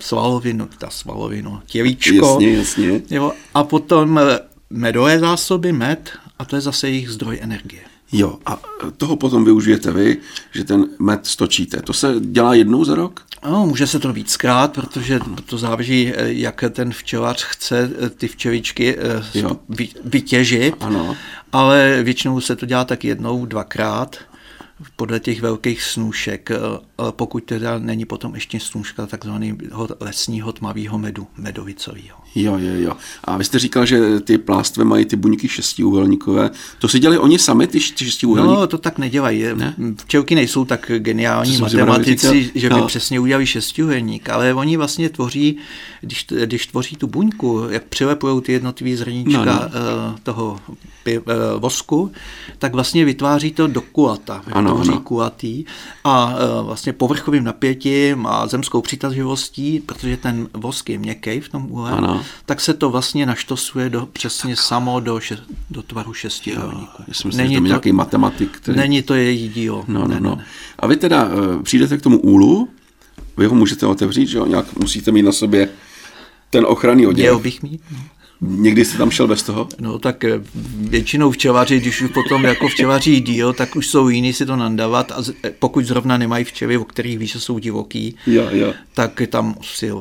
svalovinu, 0.00 0.68
ta 0.78 0.90
svalovinu, 0.90 1.60
tělíčko. 1.66 2.26
Jasně, 2.26 2.56
jasně. 2.56 3.02
Jo, 3.10 3.32
a 3.54 3.64
potom 3.64 4.18
e, 4.18 4.40
medové 4.70 5.18
zásoby, 5.18 5.72
med 5.72 6.10
a 6.38 6.44
to 6.44 6.56
je 6.56 6.62
zase 6.62 6.88
jejich 6.88 7.10
zdroj 7.10 7.38
energie. 7.42 7.82
Jo, 8.16 8.38
a 8.46 8.58
toho 8.96 9.16
potom 9.16 9.44
využijete 9.44 9.90
vy, 9.90 10.16
že 10.52 10.64
ten 10.64 10.86
med 10.98 11.26
stočíte. 11.26 11.82
To 11.82 11.92
se 11.92 12.14
dělá 12.20 12.54
jednou 12.54 12.84
za 12.84 12.94
rok? 12.94 13.26
No, 13.50 13.66
může 13.66 13.86
se 13.86 13.98
to 13.98 14.12
víckrát, 14.12 14.72
protože 14.72 15.20
to 15.46 15.58
záleží, 15.58 16.12
jak 16.18 16.64
ten 16.70 16.92
včelař 16.92 17.44
chce 17.44 17.90
ty 18.16 18.28
včeličky 18.28 18.96
jo. 19.34 19.56
vytěžit, 20.04 20.74
ano. 20.80 21.16
ale 21.52 22.00
většinou 22.02 22.40
se 22.40 22.56
to 22.56 22.66
dělá 22.66 22.84
tak 22.84 23.04
jednou, 23.04 23.46
dvakrát 23.46 24.16
podle 24.96 25.20
těch 25.20 25.40
velkých 25.40 25.82
snůšek, 25.82 26.50
eh, 26.50 26.56
pokud 27.10 27.44
teda 27.44 27.78
není 27.78 28.04
potom 28.04 28.34
ještě 28.34 28.60
snůška 28.60 29.06
takzvaného 29.06 29.88
lesního 30.00 30.52
tmavého 30.52 30.98
medu, 30.98 31.26
medovicového. 31.36 32.23
Jo, 32.34 32.58
jo, 32.58 32.74
jo. 32.74 32.92
A 33.24 33.36
vy 33.36 33.44
jste 33.44 33.58
říkal, 33.58 33.86
že 33.86 34.20
ty 34.20 34.38
plástve 34.38 34.84
mají 34.84 35.04
ty 35.04 35.16
buňky 35.16 35.48
šestiúhelníkové. 35.48 36.50
To 36.78 36.88
si 36.88 36.98
dělali 36.98 37.18
oni 37.18 37.38
sami, 37.38 37.66
ty 37.66 37.80
šestiúhelníky? 37.80 38.60
No, 38.60 38.66
to 38.66 38.78
tak 38.78 38.98
nedělají. 38.98 39.44
Ne? 39.54 39.74
Včelky 39.96 40.34
nejsou 40.34 40.64
tak 40.64 40.90
geniální 40.98 41.58
matematici, 41.58 42.50
že 42.54 42.68
by 42.68 42.74
no. 42.74 42.86
přesně 42.86 43.20
udělali 43.20 43.46
šestiúhelník, 43.46 44.28
ale 44.28 44.54
oni 44.54 44.76
vlastně 44.76 45.08
tvoří, 45.08 45.56
když, 46.00 46.26
když 46.44 46.66
tvoří 46.66 46.96
tu 46.96 47.06
buňku, 47.06 47.62
jak 47.70 47.84
přilepují 47.84 48.42
ty 48.42 48.52
jednotlivé 48.52 48.96
zrníčka 48.96 49.44
no, 49.44 49.44
no. 49.44 49.54
Eh, 49.54 50.20
toho 50.22 50.60
eh, 51.06 51.20
vosku, 51.58 52.12
tak 52.58 52.72
vlastně 52.72 53.04
vytváří 53.04 53.52
to 53.52 53.66
do 53.66 53.80
kulata. 53.80 54.42
Ano, 54.52 54.74
tvoří 54.74 54.90
ano. 54.90 55.00
kulatý 55.00 55.64
a 56.04 56.26
uh, 56.26 56.66
vlastně 56.66 56.92
povrchovým 56.92 57.44
napětím 57.44 58.26
a 58.26 58.46
zemskou 58.46 58.80
přitaživostí, 58.80 59.80
protože 59.80 60.16
ten 60.16 60.48
vosk 60.54 60.88
je 60.88 60.98
měkký 60.98 61.40
v 61.40 61.48
tom 61.48 61.76
ano 61.86 62.23
tak 62.46 62.60
se 62.60 62.74
to 62.74 62.90
vlastně 62.90 63.26
naštosuje 63.26 63.90
do, 63.90 64.08
přesně 64.12 64.56
samo 64.56 65.00
do, 65.00 65.20
še, 65.20 65.38
do 65.70 65.82
tvaru 65.82 66.14
si, 66.14 66.28
není 67.36 67.54
že 67.54 67.60
to, 67.60 67.66
nějaký 67.66 67.92
matematik. 67.92 68.50
Který... 68.50 68.78
Není 68.78 69.02
to 69.02 69.14
její 69.14 69.48
dílo. 69.48 69.84
No, 69.88 70.00
no, 70.00 70.08
ne, 70.08 70.20
no. 70.20 70.36
Ne. 70.36 70.44
A 70.78 70.86
vy 70.86 70.96
teda 70.96 71.24
uh, 71.24 71.62
přijdete 71.62 71.98
k 71.98 72.02
tomu 72.02 72.18
úlu, 72.18 72.68
vy 73.36 73.46
ho 73.46 73.54
můžete 73.54 73.86
otevřít, 73.86 74.26
že 74.26 74.38
jo? 74.38 74.46
Nějak 74.46 74.76
musíte 74.76 75.12
mít 75.12 75.22
na 75.22 75.32
sobě 75.32 75.68
ten 76.50 76.64
ochranný 76.68 77.06
oděv. 77.06 77.22
Měl 77.22 77.38
bych 77.38 77.62
mít. 77.62 77.80
No. 77.92 77.98
Někdy 78.40 78.84
jsi 78.84 78.98
tam 78.98 79.10
šel 79.10 79.28
bez 79.28 79.42
toho? 79.42 79.68
No 79.80 79.98
tak 79.98 80.24
eh, 80.24 80.40
většinou 80.76 81.30
včelaři, 81.30 81.80
když 81.80 82.02
už 82.02 82.10
potom 82.10 82.44
jako 82.44 82.68
včelaří 82.68 83.20
díl, 83.20 83.52
tak 83.52 83.76
už 83.76 83.86
jsou 83.86 84.08
jiní 84.08 84.32
si 84.32 84.46
to 84.46 84.56
nandavat 84.56 85.12
a 85.12 85.22
eh, 85.44 85.50
pokud 85.58 85.84
zrovna 85.84 86.16
nemají 86.16 86.44
včely, 86.44 86.76
o 86.76 86.84
kterých 86.84 87.18
víš, 87.18 87.32
že 87.32 87.40
jsou 87.40 87.58
divoký, 87.58 88.16
jo, 88.26 88.48
jo. 88.50 88.74
tak 88.94 89.22
tam 89.28 89.54
si 89.62 89.92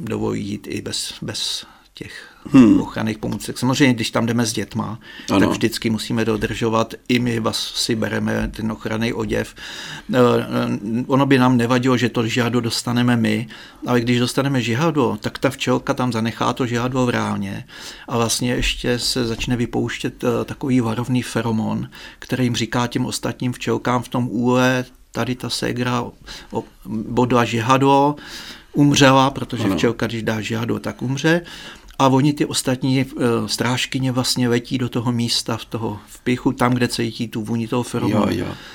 dovolí 0.00 0.46
jít 0.46 0.66
i 0.70 0.82
bez, 0.82 1.14
bez 1.22 1.66
těch 1.94 2.34
hmm. 2.52 2.80
ochranných 2.80 3.18
pomůcek. 3.18 3.58
Samozřejmě, 3.58 3.94
když 3.94 4.10
tam 4.10 4.26
jdeme 4.26 4.46
s 4.46 4.52
dětma, 4.52 4.98
ano. 5.30 5.40
tak 5.40 5.48
vždycky 5.48 5.90
musíme 5.90 6.24
dodržovat, 6.24 6.94
i 7.08 7.18
my 7.18 7.40
vás 7.40 7.74
si 7.74 7.96
bereme 7.96 8.50
ten 8.56 8.72
ochranný 8.72 9.12
oděv. 9.12 9.54
Eh, 10.14 10.18
eh, 10.18 11.04
ono 11.06 11.26
by 11.26 11.38
nám 11.38 11.56
nevadilo, 11.56 11.96
že 11.96 12.08
to 12.08 12.26
žihadlo 12.26 12.60
dostaneme 12.60 13.16
my, 13.16 13.48
ale 13.86 14.00
když 14.00 14.18
dostaneme 14.18 14.62
žihadlo, 14.62 15.16
tak 15.20 15.38
ta 15.38 15.50
včelka 15.50 15.94
tam 15.94 16.12
zanechá 16.12 16.52
to 16.52 16.66
žihadlo 16.66 17.06
v 17.06 17.10
ráně 17.10 17.64
a 18.08 18.16
vlastně 18.16 18.52
ještě 18.52 18.98
se 18.98 19.26
začne 19.26 19.56
vypouštět 19.56 20.24
eh, 20.24 20.44
takový 20.44 20.80
varovný 20.80 21.22
feromon, 21.22 21.88
který 22.18 22.44
jim 22.44 22.56
říká 22.56 22.86
těm 22.86 23.06
ostatním 23.06 23.52
včelkám 23.52 24.02
v 24.02 24.08
tom 24.08 24.28
úle, 24.30 24.84
tady 25.12 25.34
ta 25.34 25.50
segra 25.50 26.04
bodla 26.86 27.44
žihadlo, 27.44 28.16
umřela, 28.72 29.30
protože 29.30 29.64
ano. 29.64 29.76
včelka, 29.76 30.06
když 30.06 30.22
dá 30.22 30.40
žihadlo, 30.40 30.78
tak 30.78 31.02
umře 31.02 31.42
a 32.00 32.08
oni 32.08 32.32
ty 32.32 32.46
ostatní 32.46 33.04
uh, 33.04 33.22
strážkyně 33.46 34.12
vlastně 34.12 34.48
letí 34.48 34.78
do 34.78 34.88
toho 34.88 35.12
místa 35.12 35.56
v 35.56 35.64
toho 35.64 35.98
vpichu, 36.06 36.52
tam, 36.52 36.74
kde 36.74 36.88
cítí 36.88 37.28
tu 37.28 37.42
vůni 37.42 37.68
toho 37.68 37.82
feromonu. 37.82 38.26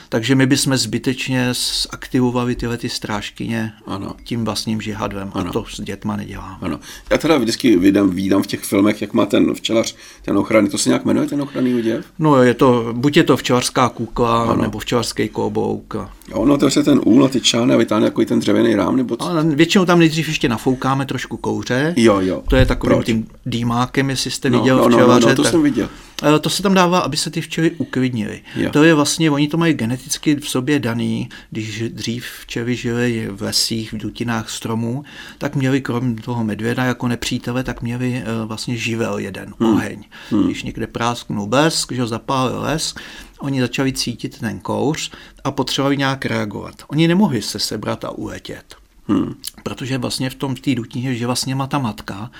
Takže 0.10 0.36
my 0.36 0.46
bychom 0.46 0.78
zbytečně 0.78 1.54
zaktivovali 1.92 2.56
tyhle 2.56 2.78
ty 2.78 2.90
strážkyně 2.90 3.74
ano. 3.86 4.16
tím 4.24 4.46
vlastním 4.46 4.82
žihadlem 4.82 5.32
ano. 5.34 5.50
a 5.50 5.54
to 5.54 5.66
s 5.66 5.82
dětma 5.82 6.16
neděláme. 6.16 6.58
Ano. 6.62 6.80
Já 7.10 7.18
teda 7.18 7.38
vždycky 7.38 7.78
vidím, 7.78 8.10
vidím 8.10 8.44
v 8.44 8.48
těch 8.48 8.64
filmech, 8.64 9.02
jak 9.02 9.14
má 9.14 9.26
ten 9.26 9.54
včelař 9.54 9.96
ten 10.22 10.38
ochranný, 10.38 10.70
to 10.70 10.78
se 10.78 10.90
nějak 10.90 11.06
jmenuje 11.06 11.28
ten 11.28 11.42
ochranný 11.42 11.74
úděv? 11.74 12.06
No 12.20 12.44
je 12.44 12.54
to, 12.54 12.94
buď 12.94 13.18
je 13.18 13.24
to 13.24 13.38
včelařská 13.38 13.90
kukla, 13.90 14.44
ano. 14.44 14.62
nebo 14.62 14.80
včelařský 14.80 15.30
klobouk. 15.30 15.96
Jo, 16.32 16.46
no 16.46 16.58
to 16.58 16.66
je 16.66 16.84
ten 16.84 17.02
úl 17.06 17.22
na 17.22 17.28
ty 17.28 17.42
čány 17.42 17.74
a 17.74 17.78
vytáhne 17.78 18.06
jako 18.06 18.26
ten 18.26 18.40
dřevěný 18.40 18.76
rám, 18.76 18.98
nebo 18.98 19.18
co? 19.18 19.26
Ale 19.26 19.44
většinou 19.44 19.86
tam 19.86 20.00
nejdřív 20.00 20.28
ještě 20.28 20.50
nafoukáme 20.50 21.06
trošku 21.06 21.38
kouře. 21.38 21.94
Jo, 21.98 22.20
jo. 22.22 22.44
To 22.50 22.56
je 22.56 22.66
takovým 22.66 22.98
Proč? 22.98 23.06
tím 23.06 23.28
dýmákem, 23.46 24.10
jestli 24.10 24.32
jste 24.32 24.50
no, 24.50 24.60
viděl 24.60 24.78
no, 24.78 24.90
no, 24.90 24.98
včelaře. 24.98 25.26
No, 25.26 25.30
no, 25.30 25.36
to 25.36 25.44
tak, 25.44 25.52
jsem 25.52 25.64
viděl. 25.64 25.90
Eh, 26.24 26.40
to 26.40 26.50
se 26.50 26.64
tam 26.64 26.74
dává, 26.74 27.00
aby 27.00 27.18
se 27.18 27.30
ty 27.30 27.42
včely 27.42 27.72
uklidnily. 27.72 28.42
To 28.72 28.84
je 28.84 28.94
vlastně, 28.94 29.32
oni 29.32 29.48
to 29.48 29.58
mají 29.58 29.74
geneticky 29.74 30.36
v 30.36 30.50
sobě 30.50 30.80
daný, 30.80 31.30
když 31.52 31.84
dřív 31.90 32.26
včely 32.42 32.76
žily 32.76 33.28
v 33.32 33.42
lesích, 33.42 33.94
v 33.94 33.98
dutinách 33.98 34.50
stromů, 34.50 35.04
tak 35.38 35.56
měli 35.56 35.82
krom 35.82 36.16
toho 36.16 36.44
medvěda 36.44 36.84
jako 36.84 37.08
nepřítele, 37.08 37.64
tak 37.64 37.82
měli 37.82 38.24
eh, 38.26 38.46
vlastně 38.46 38.78
živel 38.78 39.18
jeden, 39.18 39.54
hmm. 39.60 39.74
oheň. 39.74 40.04
Hmm. 40.30 40.44
Když 40.44 40.64
někde 40.64 40.88
prásknul 40.88 41.48
blesk, 41.48 41.92
že 41.92 42.08
zapálil 42.08 42.62
les, 42.62 42.96
oni 43.40 43.62
začali 43.62 43.94
cítit 43.94 44.40
ten 44.40 44.60
kouř 44.60 45.12
a 45.44 45.52
potřebovali 45.52 45.98
nějak 45.98 46.26
reagovat. 46.26 46.76
Oni 46.88 47.08
nemohli 47.08 47.42
se 47.42 47.60
sebrat 47.60 48.06
a 48.06 48.10
uletět. 48.10 48.76
Hmm. 49.08 49.36
Protože 49.64 49.98
vlastně 49.98 50.30
v 50.30 50.36
tom 50.36 50.56
v 50.56 50.60
té 50.60 50.76
dutině 50.76 51.16
žila 51.16 51.36
s 51.36 51.46
něma 51.46 51.68
ta 51.68 51.80
matka 51.80 52.32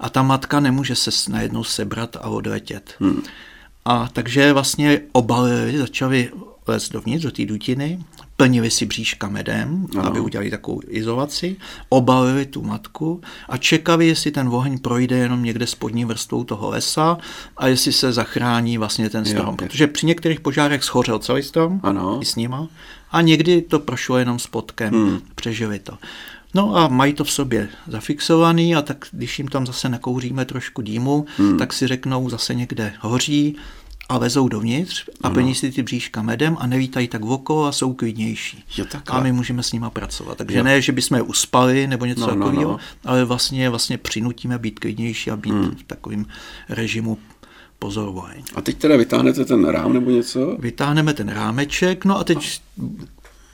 a 0.00 0.08
ta 0.08 0.22
matka 0.22 0.60
nemůže 0.60 0.94
se 0.94 1.30
najednou 1.30 1.64
sebrat 1.64 2.16
a 2.16 2.28
odletět. 2.28 2.94
Hmm. 3.00 3.22
A 3.84 4.08
takže 4.12 4.52
vlastně 4.52 5.00
obalili, 5.12 5.78
začali 5.78 6.30
lézt 6.68 6.92
dovnitř 6.92 7.24
do 7.24 7.30
té 7.30 7.46
dutiny, 7.46 7.98
plnili 8.36 8.70
si 8.70 8.86
bříška 8.86 9.28
medem, 9.28 9.86
ano. 9.92 10.06
aby 10.06 10.20
udělali 10.20 10.50
takovou 10.50 10.80
izolaci, 10.88 11.56
obalili 11.88 12.46
tu 12.46 12.62
matku 12.62 13.20
a 13.48 13.56
čekali, 13.56 14.06
jestli 14.06 14.30
ten 14.30 14.48
oheň 14.48 14.78
projde 14.78 15.16
jenom 15.16 15.42
někde 15.42 15.66
spodní 15.66 16.04
vrstvou 16.04 16.44
toho 16.44 16.70
lesa 16.70 17.18
a 17.56 17.68
jestli 17.68 17.92
se 17.92 18.12
zachrání 18.12 18.78
vlastně 18.78 19.10
ten 19.10 19.24
strom. 19.24 19.46
Jo, 19.46 19.56
Protože 19.56 19.86
při 19.86 20.06
některých 20.06 20.40
požárech 20.40 20.84
schořel 20.84 21.18
celý 21.18 21.42
strom 21.42 21.80
ano. 21.82 22.18
i 22.22 22.24
s 22.24 22.36
nima 22.36 22.68
a 23.10 23.20
někdy 23.20 23.62
to 23.62 23.78
prošlo 23.78 24.18
jenom 24.18 24.38
spodkem, 24.38 24.94
hmm. 24.94 25.20
přežili 25.34 25.78
to. 25.78 25.98
No 26.54 26.76
a 26.76 26.88
mají 26.88 27.14
to 27.14 27.24
v 27.24 27.30
sobě 27.30 27.68
zafixovaný 27.86 28.76
a 28.76 28.82
tak 28.82 29.06
když 29.12 29.38
jim 29.38 29.48
tam 29.48 29.66
zase 29.66 29.88
nakouříme 29.88 30.44
trošku 30.44 30.82
dýmu, 30.82 31.26
hmm. 31.36 31.58
tak 31.58 31.72
si 31.72 31.86
řeknou 31.86 32.28
zase 32.28 32.54
někde 32.54 32.92
hoří 33.00 33.56
a 34.08 34.18
vezou 34.18 34.48
dovnitř 34.48 35.08
a 35.22 35.30
plní 35.30 35.54
si 35.54 35.72
ty 35.72 35.82
bříška 35.82 36.22
medem 36.22 36.56
a 36.60 36.66
nevítají 36.66 37.08
tak 37.08 37.24
okolo 37.24 37.66
a 37.66 37.72
jsou 37.72 37.92
klidnější. 37.92 38.64
Jo, 38.78 38.84
a 39.06 39.20
my 39.20 39.32
můžeme 39.32 39.62
s 39.62 39.72
nima 39.72 39.90
pracovat. 39.90 40.38
Takže 40.38 40.58
jo. 40.58 40.64
ne, 40.64 40.80
že 40.80 40.92
bychom 40.92 41.16
je 41.16 41.22
uspali 41.22 41.86
nebo 41.86 42.04
něco 42.04 42.20
no, 42.20 42.26
takového, 42.26 42.70
no, 42.70 42.78
no. 43.04 43.10
ale 43.10 43.24
vlastně, 43.24 43.70
vlastně 43.70 43.98
přinutíme 43.98 44.58
být 44.58 44.78
klidnější 44.78 45.30
a 45.30 45.36
být 45.36 45.52
hmm. 45.52 45.76
v 45.76 45.82
takovém 45.82 46.26
režimu 46.68 47.18
pozorování. 47.78 48.44
A 48.54 48.60
teď 48.60 48.78
teda 48.78 48.96
vytáhnete 48.96 49.44
ten 49.44 49.64
rám 49.64 49.92
nebo 49.92 50.10
něco? 50.10 50.56
Vytáhneme 50.58 51.14
ten 51.14 51.28
rámeček, 51.28 52.04
no 52.04 52.18
a 52.18 52.24
teď 52.24 52.60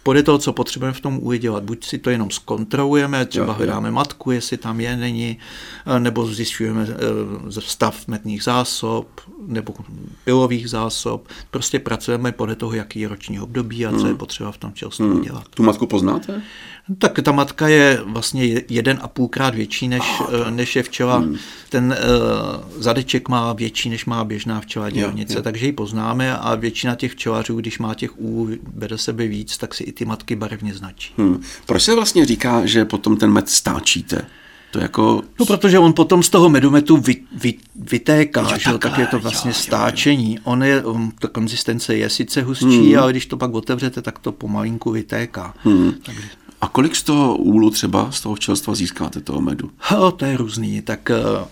podle 0.05 0.23
toho, 0.23 0.39
co 0.39 0.53
potřebujeme 0.53 0.95
v 0.95 1.01
tom 1.01 1.19
udělat. 1.23 1.65
Buď 1.65 1.85
si 1.85 1.99
to 1.99 2.11
jenom 2.11 2.31
zkontrolujeme, 2.31 3.27
třeba 3.27 3.47
jo, 3.47 3.53
hledáme 3.53 3.89
jo. 3.89 3.95
matku, 3.95 4.31
jestli 4.31 4.57
tam 4.57 4.81
je, 4.81 4.97
není, 4.97 5.39
eh, 5.87 6.01
nebo 6.01 6.27
zjišťujeme 6.27 6.87
eh, 6.91 7.61
stav 7.61 8.09
metných 8.09 8.43
zásob, 8.43 9.09
nebo 9.47 9.75
pilových 10.25 10.71
zásob. 10.71 11.29
Prostě 11.51 11.79
pracujeme 11.79 12.33
podle 12.33 12.57
toho, 12.57 12.75
jaký 12.75 13.01
je 13.01 13.09
roční 13.09 13.41
období 13.41 13.87
a 13.87 13.91
co 13.91 13.97
hmm. 13.97 14.07
je 14.07 14.15
potřeba 14.15 14.53
v 14.53 14.59
tom 14.59 14.73
čelstvu 14.73 15.07
hmm. 15.07 15.21
udělat. 15.21 15.45
Tu 15.55 15.63
matku 15.63 15.87
poznáte? 15.87 16.43
Tak 16.99 17.21
ta 17.23 17.33
matka 17.33 17.69
je 17.69 18.01
vlastně 18.05 18.63
jeden 18.69 18.99
a 19.03 19.09
půlkrát 19.09 19.55
větší, 19.55 19.89
než, 19.89 20.03
oh. 20.21 20.51
než 20.51 20.77
je 20.77 20.83
včela. 20.83 21.17
Hmm. 21.17 21.37
Ten 21.69 21.85
uh, 21.85 22.83
zadeček 22.83 23.29
má 23.29 23.53
větší, 23.53 23.91
než 23.91 24.05
má 24.05 24.25
běžná 24.25 24.61
včela 24.61 24.91
dělnice, 24.91 25.43
takže 25.43 25.67
ji 25.67 25.73
poznáme 25.73 26.37
a 26.39 26.55
většina 26.55 26.95
těch 26.95 27.13
včelařů, 27.13 27.57
když 27.57 27.79
má 27.79 27.95
těch 27.95 28.21
ú, 28.21 28.49
bere 28.75 28.99
sebe 28.99 29.27
víc, 29.27 29.59
tak 29.59 29.75
si 29.75 29.85
i 29.85 29.93
ty 29.95 30.05
matky 30.05 30.37
barevně 30.37 30.75
značí. 30.75 31.15
Hmm. 31.19 31.43
Proč 31.67 31.83
se 31.83 31.95
vlastně 31.95 32.27
říká, 32.27 32.67
že 32.67 32.85
potom 32.85 33.17
ten 33.17 33.33
med 33.33 33.49
stáčíte? 33.49 34.27
To 34.71 34.81
jako... 34.81 35.23
No, 35.41 35.47
protože 35.47 35.79
on 35.79 35.93
potom 35.93 36.23
z 36.23 36.31
toho 36.31 36.49
medometu 36.49 36.97
vy, 36.97 37.17
vy, 37.33 37.55
vytéká, 37.77 38.41
jo, 38.41 38.59
že, 38.59 38.79
tak 38.79 38.99
je 38.99 39.07
to 39.07 39.19
vlastně 39.19 39.51
jo, 39.51 39.55
stáčení. 39.55 40.35
Jo, 40.35 40.37
jo. 40.37 40.43
On 40.45 40.63
je, 40.63 40.85
um, 40.85 41.13
ta 41.19 41.29
konzistence 41.29 41.97
je 41.97 42.11
sice 42.11 42.43
hustší, 42.43 42.93
hmm. 42.93 42.99
ale 42.99 43.13
když 43.13 43.27
to 43.27 43.37
pak 43.37 43.55
otevřete, 43.55 44.03
tak 44.03 44.19
to 44.19 44.33
pomalinku 44.33 44.91
vytéká. 44.91 45.55
Hmm. 45.65 45.93
Takže... 46.05 46.29
A 46.65 46.69
kolik 46.69 46.97
z 46.97 47.03
toho 47.03 47.37
úlu 47.37 47.71
třeba, 47.71 48.11
z 48.11 48.21
toho 48.21 48.35
včelstva 48.35 48.75
získáte 48.75 49.21
toho 49.21 49.41
medu? 49.41 49.71
O, 49.99 50.11
to 50.11 50.25
je 50.25 50.37
různý. 50.37 50.83
Tak 50.83 51.11
uh, 51.11 51.47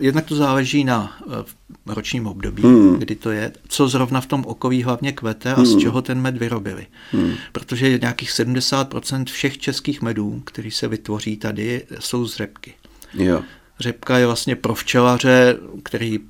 jednak 0.00 0.24
to 0.26 0.36
záleží 0.36 0.84
na 0.84 1.18
uh, 1.26 1.94
ročním 1.94 2.26
období, 2.26 2.62
hmm. 2.62 2.98
kdy 2.98 3.14
to 3.16 3.30
je, 3.30 3.52
co 3.68 3.88
zrovna 3.88 4.20
v 4.20 4.26
tom 4.26 4.44
okolí 4.46 4.82
hlavně 4.82 5.12
kvete 5.12 5.52
a 5.52 5.56
hmm. 5.56 5.66
z 5.66 5.78
čeho 5.78 6.02
ten 6.02 6.20
med 6.20 6.36
vyrobili. 6.36 6.86
Hmm. 7.12 7.32
Protože 7.52 7.98
nějakých 7.98 8.30
70% 8.30 9.24
všech 9.24 9.58
českých 9.58 10.02
medů, 10.02 10.42
který 10.44 10.70
se 10.70 10.88
vytvoří 10.88 11.36
tady, 11.36 11.86
jsou 11.98 12.26
z 12.26 12.36
řepky. 12.36 12.74
Jo. 13.14 13.42
Řepka 13.80 14.18
je 14.18 14.26
vlastně 14.26 14.56
pro 14.56 14.74
včelaře, 14.74 15.56
který 15.82 16.20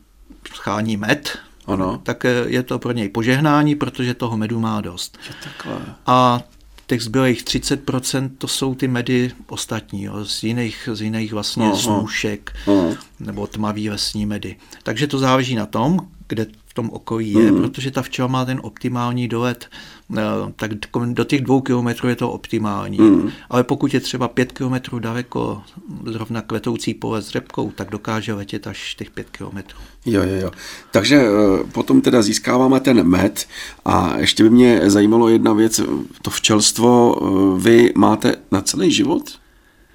schání 0.54 0.96
med, 0.96 1.38
Ano. 1.66 2.00
tak 2.02 2.24
je 2.46 2.62
to 2.62 2.78
pro 2.78 2.92
něj 2.92 3.08
požehnání, 3.08 3.74
protože 3.74 4.14
toho 4.14 4.36
medu 4.36 4.60
má 4.60 4.80
dost. 4.80 5.18
Je 5.28 5.34
takhle. 5.44 5.94
A 6.06 6.40
těch 6.86 7.02
zbylých 7.02 7.44
30% 7.44 8.30
to 8.38 8.48
jsou 8.48 8.74
ty 8.74 8.88
medy 8.88 9.32
ostatní, 9.46 10.02
jo, 10.02 10.24
z 10.24 10.42
jiných, 10.42 10.88
z 10.92 11.00
jiných 11.00 11.32
vlastně 11.32 11.64
Aha. 11.64 11.76
snůšek 11.76 12.56
Aha. 12.66 12.94
nebo 13.20 13.46
tmavý 13.46 13.90
lesní 13.90 14.26
medy. 14.26 14.56
Takže 14.82 15.06
to 15.06 15.18
záleží 15.18 15.54
na 15.54 15.66
tom, 15.66 15.98
kde 16.28 16.46
tom 16.76 16.90
okolí 16.90 17.32
je, 17.32 17.52
Mhm. 17.52 17.60
protože 17.62 17.90
ta 17.90 18.02
včela 18.02 18.28
má 18.28 18.44
ten 18.44 18.60
optimální 18.62 19.28
dolet, 19.28 19.68
eh, 20.16 20.22
tak 20.56 20.70
do 21.06 21.24
těch 21.24 21.40
dvou 21.40 21.60
kilometrů 21.60 22.08
je 22.08 22.16
to 22.16 22.30
optimální. 22.30 22.98
Mhm. 22.98 23.30
Ale 23.50 23.64
pokud 23.64 23.94
je 23.94 24.00
třeba 24.00 24.28
pět 24.28 24.52
kilometrů 24.52 24.98
daleko 24.98 25.62
zrovna 26.06 26.42
kvetoucí 26.42 26.94
pole 26.94 27.22
s 27.22 27.28
řepkou, 27.28 27.70
tak 27.70 27.90
dokáže 27.90 28.34
letět 28.34 28.66
až 28.66 28.94
těch 28.94 29.10
pět 29.10 29.30
kilometrů. 29.30 29.78
Jo, 30.06 30.22
jo, 30.22 30.34
jo. 30.40 30.50
Takže 30.92 31.16
eh, 31.16 31.64
potom 31.72 32.00
teda 32.00 32.22
získáváme 32.22 32.80
ten 32.80 33.08
med 33.08 33.46
a 33.84 34.16
ještě 34.18 34.42
by 34.42 34.50
mě 34.50 34.80
zajímalo 34.90 35.28
jedna 35.28 35.52
věc, 35.52 35.80
to 36.22 36.30
včelstvo 36.30 37.16
eh, 37.16 37.60
vy 37.62 37.92
máte 37.96 38.34
na 38.52 38.60
celý 38.60 38.90
život? 38.92 39.22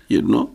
Jedno? 0.09 0.47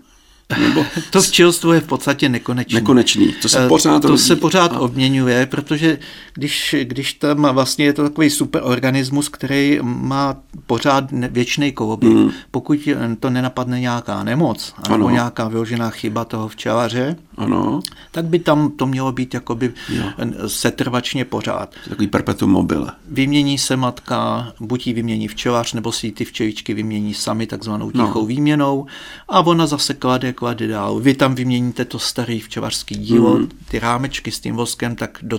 Nebo 0.60 0.84
To 1.10 1.22
včelstvo 1.22 1.72
je 1.72 1.80
v 1.80 1.86
podstatě 1.86 2.28
nekonečné. 2.28 2.80
nekonečný? 2.80 3.32
To 3.42 3.48
se 3.48 3.64
Eh, 3.64 3.68
pořád 3.68 4.02
to 4.02 4.18
se 4.18 4.36
pořád 4.36 4.72
A- 4.72 4.78
obměňuje, 4.80 5.46
protože 5.46 5.98
když, 6.34 6.74
když 6.82 7.12
tam 7.12 7.42
vlastně 7.52 7.84
je 7.84 7.92
to 7.92 8.02
takový 8.02 8.30
superorganismus, 8.30 9.28
který 9.28 9.78
má 9.82 10.36
pořád 10.66 11.04
věčný 11.30 11.72
koloběh, 11.72 12.12
Hmm. 12.12 12.30
pokud 12.50 12.88
to 13.20 13.30
nenapadne 13.30 13.80
nějaká 13.80 14.24
nemoc, 14.24 14.74
nebo 14.90 15.10
nějaká 15.10 15.48
vyložená 15.48 15.90
chyba 15.90 16.24
toho 16.24 16.48
včelaře, 16.48 17.16
Ano, 17.36 17.80
tak 18.10 18.24
by 18.24 18.38
tam 18.38 18.70
to 18.70 18.86
mělo 18.86 19.12
být 19.12 19.34
jakoby 19.34 19.72
Jo. 19.88 20.04
setrvačně 20.46 21.24
pořád. 21.24 21.74
takový 21.88 22.06
perpetuum 22.08 22.50
mobile. 22.50 22.92
Vymění 23.08 23.58
se 23.58 23.76
matka, 23.76 24.52
buď 24.60 24.86
ji 24.86 24.92
vymění 24.92 25.28
včelař, 25.28 25.72
nebo 25.72 25.92
si 25.92 26.12
ty 26.12 26.24
včeličky 26.24 26.74
vymění 26.74 27.14
sami 27.14 27.46
takzvanou 27.46 27.90
tichou 27.90 28.20
No. 28.20 28.26
výměnou 28.26 28.86
a 29.28 29.40
ona 29.40 29.66
zase 29.66 29.94
klade, 29.94 30.32
klade 30.36 30.66
dál. 30.66 31.00
Vy 31.00 31.14
tam 31.14 31.34
vyměníte 31.34 31.84
to 31.84 31.98
starý 31.98 32.40
včelařský 32.40 32.94
dílo, 32.94 33.34
Mhm. 33.38 33.48
ty 33.70 33.78
rámečky 33.78 34.30
s 34.32 34.40
tím 34.40 34.54
voskem, 34.56 34.96
tak 34.96 35.18
do, 35.22 35.38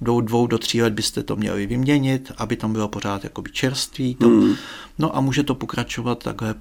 do 0.00 0.20
dvou, 0.20 0.46
do 0.46 0.58
tří 0.58 0.82
let 0.82 0.92
byste 0.92 1.22
to 1.22 1.36
měli 1.36 1.66
vyměnit, 1.66 2.32
aby 2.38 2.56
tam 2.56 2.72
bylo 2.72 2.88
pořád 2.88 3.24
jakoby 3.24 3.50
čerství. 3.50 4.14
To. 4.14 4.28
Mhm. 4.28 4.54
No 4.98 5.16
a 5.16 5.20
může 5.20 5.42
to 5.42 5.54
pokračovat 5.54 6.18
takhle 6.24 6.54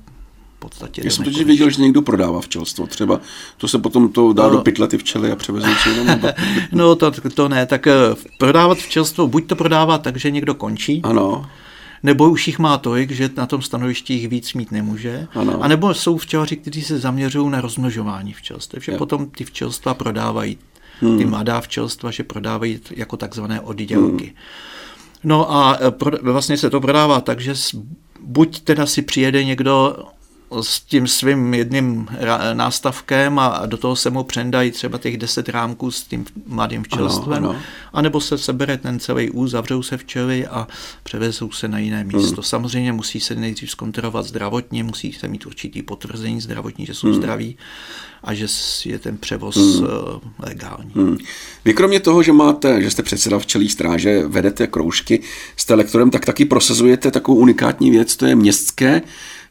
v 0.57 0.59
podstatě. 0.59 1.01
Já 1.05 1.11
jsem 1.11 1.25
totiž 1.25 1.43
viděl, 1.43 1.69
že 1.69 1.81
někdo 1.81 2.01
prodává 2.01 2.41
včelstvo. 2.41 2.87
Třeba 2.87 3.19
to 3.57 3.67
se 3.67 3.79
potom 3.79 4.09
to 4.09 4.33
dá 4.33 4.43
No. 4.43 4.49
do 4.49 4.57
pytle 4.57 4.87
ty 4.87 4.97
včely 4.97 5.31
a 5.31 5.35
převezou 5.35 5.73
si 5.83 5.89
jenom. 5.89 6.19
No 6.71 6.95
to, 6.95 7.11
to 7.11 7.49
ne, 7.49 7.65
tak 7.65 7.87
eh, 7.87 7.93
prodávat 8.37 8.77
včelstvo, 8.77 9.27
buď 9.27 9.47
to 9.47 9.55
prodává 9.55 9.97
tak, 9.97 10.17
že 10.17 10.31
někdo 10.31 10.53
končí, 10.55 11.01
Ano, 11.03 11.45
Nebo 12.03 12.29
už 12.29 12.47
jich 12.47 12.59
má 12.59 12.77
tolik, 12.77 13.11
že 13.11 13.29
na 13.37 13.45
tom 13.45 13.61
stanovišti 13.61 14.13
jich 14.13 14.27
víc 14.27 14.53
mít 14.53 14.71
nemůže. 14.71 15.27
Ano. 15.35 15.63
A 15.63 15.67
nebo 15.67 15.93
jsou 15.93 16.17
včelaři, 16.17 16.57
kteří 16.57 16.81
se 16.81 16.99
zaměřují 16.99 17.49
na 17.49 17.61
rozmnožování 17.61 18.33
včelstev, 18.33 18.83
že 18.85 18.91
Jo. 18.91 18.97
potom 18.97 19.29
ty 19.29 19.43
včelstva 19.43 19.93
prodávají, 19.93 20.57
ty 21.17 21.25
mladá 21.25 21.61
včelstva, 21.61 22.11
že 22.11 22.23
prodávají 22.23 22.79
jako 22.91 23.17
takzvané 23.17 23.61
oddělky. 23.61 24.33
No 25.23 25.51
a 25.51 25.79
pro, 25.89 26.17
vlastně 26.21 26.57
se 26.57 26.69
to 26.69 26.81
prodává 26.81 27.21
tak, 27.21 27.39
že 27.39 27.53
buď 28.21 28.59
teda 28.59 28.85
si 28.85 29.01
přijede 29.01 29.43
někdo 29.43 29.95
s 30.61 30.79
tím 30.79 31.07
svým 31.07 31.53
jedným 31.53 32.05
ra- 32.05 32.55
nástavkem 32.55 33.39
a 33.39 33.65
do 33.65 33.77
toho 33.77 33.95
se 33.95 34.09
mu 34.09 34.23
přendají 34.23 34.71
třeba 34.71 34.97
těch 34.97 35.17
10 35.17 35.49
rámků 35.49 35.91
s 35.91 36.03
tím 36.03 36.25
mladým 36.47 36.83
včelstvem, 36.83 37.45
ano. 37.45 37.55
anebo 37.93 38.21
se 38.21 38.37
sebere 38.37 38.77
ten 38.77 38.99
celý 38.99 39.29
úz, 39.29 39.51
zavřou 39.51 39.83
se 39.83 39.97
včely 39.97 40.47
a 40.47 40.67
převezou 41.03 41.51
se 41.51 41.67
na 41.67 41.79
jiné 41.79 42.03
místo. 42.03 42.35
Hmm. 42.35 42.43
Samozřejmě 42.43 42.91
musí 42.91 43.19
se 43.19 43.35
nejdřív 43.35 43.71
zkontrolovat 43.71 44.25
zdravotně, 44.25 44.83
musí 44.83 45.13
se 45.13 45.27
mít 45.27 45.45
určitý 45.45 45.81
potvrzení 45.81 46.41
zdravotní, 46.41 46.85
že 46.85 46.93
jsou 46.93 47.07
hmm. 47.07 47.15
zdraví 47.15 47.57
a 48.23 48.33
že 48.33 48.47
s- 48.47 48.85
je 48.85 48.99
ten 48.99 49.17
převoz 49.17 49.55
hmm. 49.55 49.87
legální. 50.39 50.91
Hmm. 50.95 51.17
Vy 51.65 51.73
kromě 51.73 51.99
toho, 51.99 52.23
že 52.23 52.33
máte, 52.33 52.81
že 52.81 52.91
jste 52.91 53.03
předseda 53.03 53.39
včelí 53.39 53.69
stráže, 53.69 54.27
vedete 54.27 54.67
kroužky, 54.67 55.21
jste 55.57 55.73
lektorem, 55.73 56.11
tak 56.11 56.25
taky 56.25 56.45
prosazujete 56.45 57.11
takovou 57.11 57.37
unikátní 57.37 57.91
věc, 57.91 58.15
to 58.15 58.25
je 58.25 58.35
městské 58.35 59.01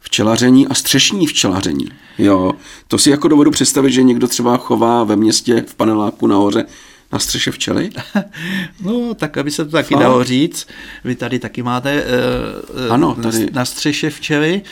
včelaření 0.01 0.67
a 0.69 0.75
střešní 0.75 1.27
včelaření. 1.27 1.89
Jo, 2.19 2.53
to 2.89 2.99
si 2.99 3.11
jako 3.11 3.29
dovedu 3.29 3.51
představit, 3.51 3.93
že 3.93 4.03
někdo 4.03 4.29
třeba 4.29 4.57
chová 4.57 5.05
ve 5.05 5.17
městě 5.17 5.65
v 5.67 5.75
paneláku 5.75 6.27
nahoře 6.27 6.65
na 7.13 7.19
střeše 7.19 7.51
včely? 7.51 7.91
No, 8.83 9.15
tak 9.15 9.37
aby 9.39 9.51
se 9.51 9.65
to 9.65 9.71
taky 9.71 9.95
Fakt? 9.95 10.03
dalo 10.03 10.25
říct. 10.25 10.67
Vy 11.05 11.15
tady 11.15 11.39
taky 11.39 11.63
máte 11.63 12.05
uh, 12.87 12.93
Ano, 12.93 13.15
na, 13.19 13.23
tady- 13.31 13.49
na 13.53 13.65
střeše 13.65 14.11
včely 14.11 14.63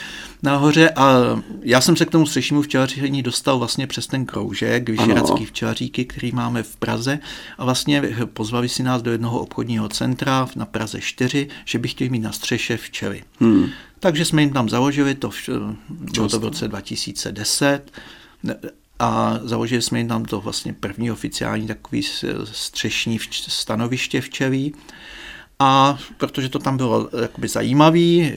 nahoře 0.43 0.89
a 0.89 1.13
já 1.61 1.81
jsem 1.81 1.95
se 1.95 2.05
k 2.05 2.09
tomu 2.11 2.25
střešnímu 2.25 2.61
včelaření 2.61 3.23
dostal 3.23 3.59
vlastně 3.59 3.87
přes 3.87 4.07
ten 4.07 4.25
kroužek, 4.25 4.89
Vyšeradský 4.89 5.45
včelaříky, 5.45 6.05
který 6.05 6.31
máme 6.31 6.63
v 6.63 6.75
Praze 6.75 7.19
a 7.57 7.65
vlastně 7.65 8.03
pozvali 8.33 8.69
si 8.69 8.83
nás 8.83 9.01
do 9.01 9.11
jednoho 9.11 9.39
obchodního 9.39 9.89
centra 9.89 10.47
na 10.55 10.65
Praze 10.65 11.01
4, 11.01 11.47
že 11.65 11.79
by 11.79 11.87
chtěli 11.87 12.09
mít 12.09 12.19
na 12.19 12.31
střeše 12.31 12.77
včely. 12.77 13.23
Hmm. 13.39 13.69
Takže 13.99 14.25
jsme 14.25 14.41
jim 14.41 14.53
tam 14.53 14.69
založili, 14.69 15.15
to, 15.15 15.29
bylo 15.89 16.29
to 16.29 16.39
v 16.39 16.43
roce 16.43 16.67
2010, 16.67 17.91
a 18.99 19.39
založili 19.43 19.81
jsme 19.81 19.97
jim 19.97 20.07
tam 20.07 20.25
to 20.25 20.41
vlastně 20.41 20.73
první 20.73 21.11
oficiální 21.11 21.67
takový 21.67 22.03
střešní 22.43 23.19
stanoviště 23.47 24.21
včelí. 24.21 24.73
A 25.59 25.97
protože 26.17 26.49
to 26.49 26.59
tam 26.59 26.77
bylo 26.77 27.09
jakoby 27.21 27.47
zajímavý, 27.47 28.33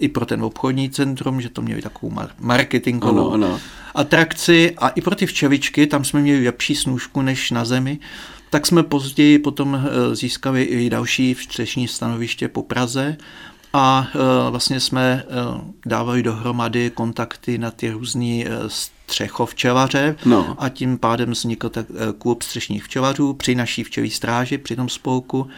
i 0.00 0.08
pro 0.08 0.26
ten 0.26 0.42
obchodní 0.42 0.90
centrum, 0.90 1.40
že 1.40 1.48
to 1.48 1.62
měli 1.62 1.82
takovou 1.82 2.12
mar- 2.12 2.30
marketingovou 2.38 3.32
Ano, 3.32 3.46
ano. 3.48 3.60
atrakci 3.94 4.74
a 4.78 4.88
i 4.88 5.00
pro 5.00 5.14
ty 5.14 5.26
včeličky, 5.26 5.86
tam 5.86 6.04
jsme 6.04 6.20
měli 6.20 6.44
lepší 6.44 6.74
snůžku 6.74 7.22
než 7.22 7.50
na 7.50 7.64
zemi, 7.64 7.98
tak 8.50 8.66
jsme 8.66 8.82
později 8.82 9.38
potom 9.38 9.74
eh, 9.74 10.14
získali 10.16 10.62
i 10.62 10.90
další 10.90 11.34
střešní 11.34 11.88
stanoviště 11.88 12.48
po 12.48 12.62
Praze 12.62 13.16
a 13.76 14.06
eh, 14.14 14.50
vlastně 14.50 14.80
jsme 14.80 15.24
eh, 15.26 15.60
dávali 15.86 16.22
dohromady 16.22 16.90
kontakty 16.90 17.58
na 17.58 17.70
ty 17.70 17.90
různý 17.90 18.46
eh, 18.46 18.50
střechovčelaře 18.68 20.16
No. 20.24 20.56
a 20.58 20.68
tím 20.68 20.98
pádem 20.98 21.30
vznikl 21.30 21.68
tak 21.68 21.86
klub 22.18 22.42
střešních 22.42 22.84
včelařů 22.84 23.32
při 23.32 23.54
naší 23.54 23.84
včelí 23.84 24.10
stráži, 24.10 24.58
při 24.58 24.76
tom 24.76 24.88
spolku. 24.88 25.48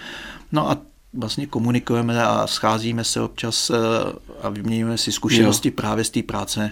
No 0.53 0.71
a 0.71 0.79
vlastně 1.17 1.47
komunikujeme 1.47 2.25
a 2.25 2.47
scházíme 2.47 3.05
se 3.05 3.21
občas 3.21 3.71
eh, 3.71 3.77
a 4.43 4.49
vyměňujeme 4.49 4.99
si 4.99 5.13
zkušenosti 5.13 5.69
jo. 5.69 5.73
právě 5.77 6.05
z 6.05 6.11
té 6.11 6.23
práce 6.23 6.71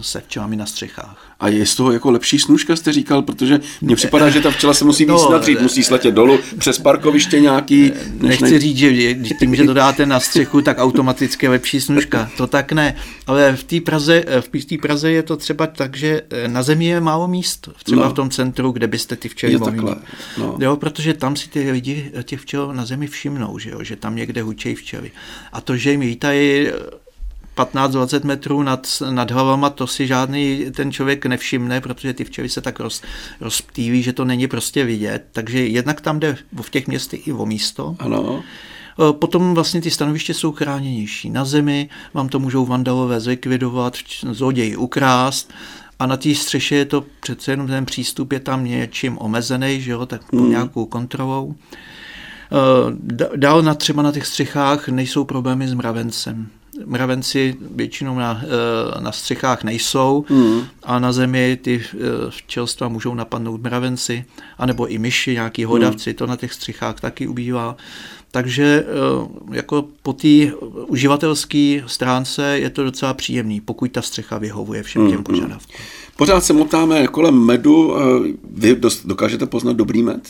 se 0.00 0.20
včelami 0.20 0.56
na 0.56 0.66
střechách. 0.66 1.32
A 1.40 1.48
je 1.48 1.66
z 1.66 1.74
toho 1.74 1.92
jako 1.92 2.10
lepší 2.10 2.38
snůžka, 2.38 2.76
jste 2.76 2.92
říkal, 2.92 3.22
protože 3.22 3.60
mně 3.80 3.96
připadá, 3.96 4.30
že 4.30 4.40
ta 4.40 4.50
včela 4.50 4.74
se 4.74 4.84
musí 4.84 5.04
víc 5.04 5.10
No, 5.30 5.62
musí 5.62 5.84
sletět 5.84 6.14
dolů 6.14 6.38
přes 6.58 6.78
parkoviště 6.78 7.40
nějaký. 7.40 7.92
než 8.20 8.40
Nechci 8.40 8.58
říct, 8.58 8.76
že 8.76 9.14
tím, 9.38 9.54
že 9.54 9.64
to 9.64 9.74
dáte 9.74 10.06
na 10.06 10.20
střechu, 10.20 10.62
tak 10.62 10.78
automaticky 10.78 11.46
je 11.46 11.50
lepší 11.50 11.80
snužka. 11.80 12.30
To 12.36 12.46
tak 12.46 12.72
ne. 12.72 12.96
Ale 13.26 13.56
v 13.56 13.64
té 13.64 13.80
Praze, 13.80 14.24
v 14.40 14.64
té 14.64 14.78
Praze 14.78 15.10
je 15.10 15.22
to 15.22 15.36
třeba 15.36 15.66
tak, 15.66 15.96
že 15.96 16.22
na 16.46 16.62
zemi 16.62 16.84
je 16.84 17.00
málo 17.00 17.28
míst. 17.28 17.68
Třeba 17.84 18.02
No. 18.04 18.10
v 18.10 18.14
tom 18.14 18.30
centru, 18.30 18.70
kde 18.70 18.86
byste 18.86 19.16
ty 19.16 19.28
včely 19.28 19.56
mohli 19.56 19.94
no. 20.38 20.56
Jo, 20.60 20.76
protože 20.76 21.14
tam 21.14 21.36
si 21.36 21.48
ty 21.48 21.70
lidi 21.70 22.12
těch 22.22 22.40
včel 22.40 22.72
na 22.74 22.84
zemi 22.86 23.06
všimnou, 23.06 23.55
že, 23.58 23.70
jo, 23.70 23.82
že 23.82 23.96
tam 23.96 24.16
někde 24.16 24.42
hučejí 24.42 24.74
včely. 24.74 25.10
A 25.52 25.60
to, 25.60 25.76
že 25.76 25.90
jim 25.90 26.00
lítají 26.00 26.68
15-20 27.56 28.24
metrů 28.24 28.62
nad, 28.62 28.86
nad 29.10 29.30
hlavama, 29.30 29.70
to 29.70 29.86
si 29.86 30.06
žádný 30.06 30.66
ten 30.76 30.92
člověk 30.92 31.26
nevšimne, 31.26 31.80
protože 31.80 32.14
ty 32.14 32.24
včely 32.24 32.48
se 32.48 32.60
tak 32.60 32.80
roz, 32.80 33.02
rozptýlí, 33.40 34.02
že 34.02 34.12
to 34.12 34.24
není 34.24 34.48
prostě 34.48 34.84
vidět. 34.84 35.24
Takže 35.32 35.66
jednak 35.66 36.00
tam 36.00 36.20
jde 36.20 36.36
v 36.62 36.70
těch 36.70 36.86
městech 36.86 37.28
i 37.28 37.32
o 37.32 37.46
místo. 37.46 37.96
Ano. 37.98 38.42
Potom 39.12 39.54
vlastně 39.54 39.80
ty 39.80 39.90
stanoviště 39.90 40.34
jsou 40.34 40.52
chráněnější. 40.52 41.30
Na 41.30 41.44
zemi 41.44 41.88
vám 42.14 42.28
to 42.28 42.38
můžou 42.38 42.66
vandalové 42.66 43.20
zlikvidovat, 43.20 43.96
zloději 44.30 44.76
ukrást 44.76 45.52
a 45.98 46.06
na 46.06 46.16
té 46.16 46.34
střeše 46.34 46.74
je 46.74 46.84
to 46.84 47.04
přece 47.20 47.52
jenom 47.52 47.66
ten 47.66 47.86
přístup 47.86 48.32
je 48.32 48.40
tam 48.40 48.64
něčím 48.64 49.18
omezený, 49.20 49.80
že 49.80 49.90
jo, 49.90 50.06
tak 50.06 50.30
pod 50.30 50.48
nějakou 50.48 50.86
kontrolou. 50.86 51.54
E, 52.52 52.56
d- 53.00 53.30
Dál 53.36 53.62
na 53.62 53.74
třeba 53.74 54.02
na 54.02 54.12
těch 54.12 54.26
střechách 54.26 54.88
nejsou 54.88 55.24
problémy 55.24 55.68
s 55.68 55.74
mravencem. 55.74 56.46
Mravenci 56.86 57.56
většinou 57.74 58.18
na, 58.18 58.42
e, 58.98 59.00
na 59.00 59.12
střechách 59.12 59.64
nejsou 59.64 60.24
Hmm. 60.28 60.60
a 60.82 60.98
na 60.98 61.12
zemi 61.12 61.58
ty 61.62 61.82
e, 61.94 61.96
včelstva 62.30 62.88
můžou 62.88 63.14
napadnout 63.14 63.62
mravenci, 63.62 64.24
anebo 64.58 64.86
i 64.86 64.98
myši, 64.98 65.32
nějaký 65.32 65.64
hodavci, 65.64 66.14
to 66.14 66.26
na 66.26 66.36
těch 66.36 66.52
střechách 66.52 67.00
taky 67.00 67.26
ubývá. 67.26 67.76
Takže 68.30 68.84
jako 69.52 69.84
po 70.02 70.12
té 70.12 70.28
uživatelské 70.86 71.82
stránce 71.86 72.58
je 72.58 72.70
to 72.70 72.84
docela 72.84 73.14
příjemný, 73.14 73.60
pokud 73.60 73.92
ta 73.92 74.02
střecha 74.02 74.38
vyhovuje 74.38 74.82
všem 74.82 75.10
těm 75.10 75.22
požadavkům. 75.22 75.76
Pořád 76.16 76.44
se 76.44 76.52
motáme 76.52 77.06
kolem 77.06 77.34
medu. 77.44 77.96
eh, 77.96 78.02
Vy 78.50 78.76
dokážete 79.04 79.46
poznat 79.46 79.76
dobrý 79.76 80.02
med? 80.02 80.28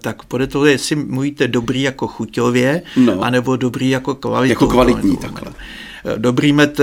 Tak 0.00 0.24
podle 0.24 0.46
toho, 0.46 0.66
jestli 0.66 0.96
mluvíte 0.96 1.48
dobrý 1.48 1.82
jako 1.82 2.06
chuťově, 2.06 2.82
no. 2.96 3.20
anebo 3.20 3.56
dobrý 3.56 3.90
jako 3.90 4.14
kvalitou. 4.14 4.50
Jako 4.50 4.66
kvalitní 4.66 5.16
takhle. 5.16 5.52
Dobrý 6.16 6.52
med, 6.52 6.80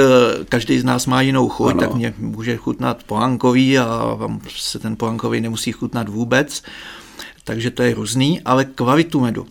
každý 0.50 0.80
z 0.80 0.84
nás 0.84 1.06
má 1.06 1.22
jinou 1.22 1.50
chuť, 1.50 1.72
ano. 1.72 1.80
tak 1.80 1.94
mě 1.96 2.14
může 2.18 2.58
chutnat 2.58 3.04
pohankový 3.04 3.80
a 3.80 4.14
vám 4.16 4.40
se 4.50 4.80
ten 4.80 4.96
pohankový 4.96 5.42
nemusí 5.42 5.72
chutnat 5.72 6.10
vůbec 6.10 6.64
takže 7.44 7.72
to 7.72 7.84
je 7.84 7.94
různý, 7.94 8.42
ale 8.42 8.66
kvalitu 8.66 9.20
medu. 9.20 9.48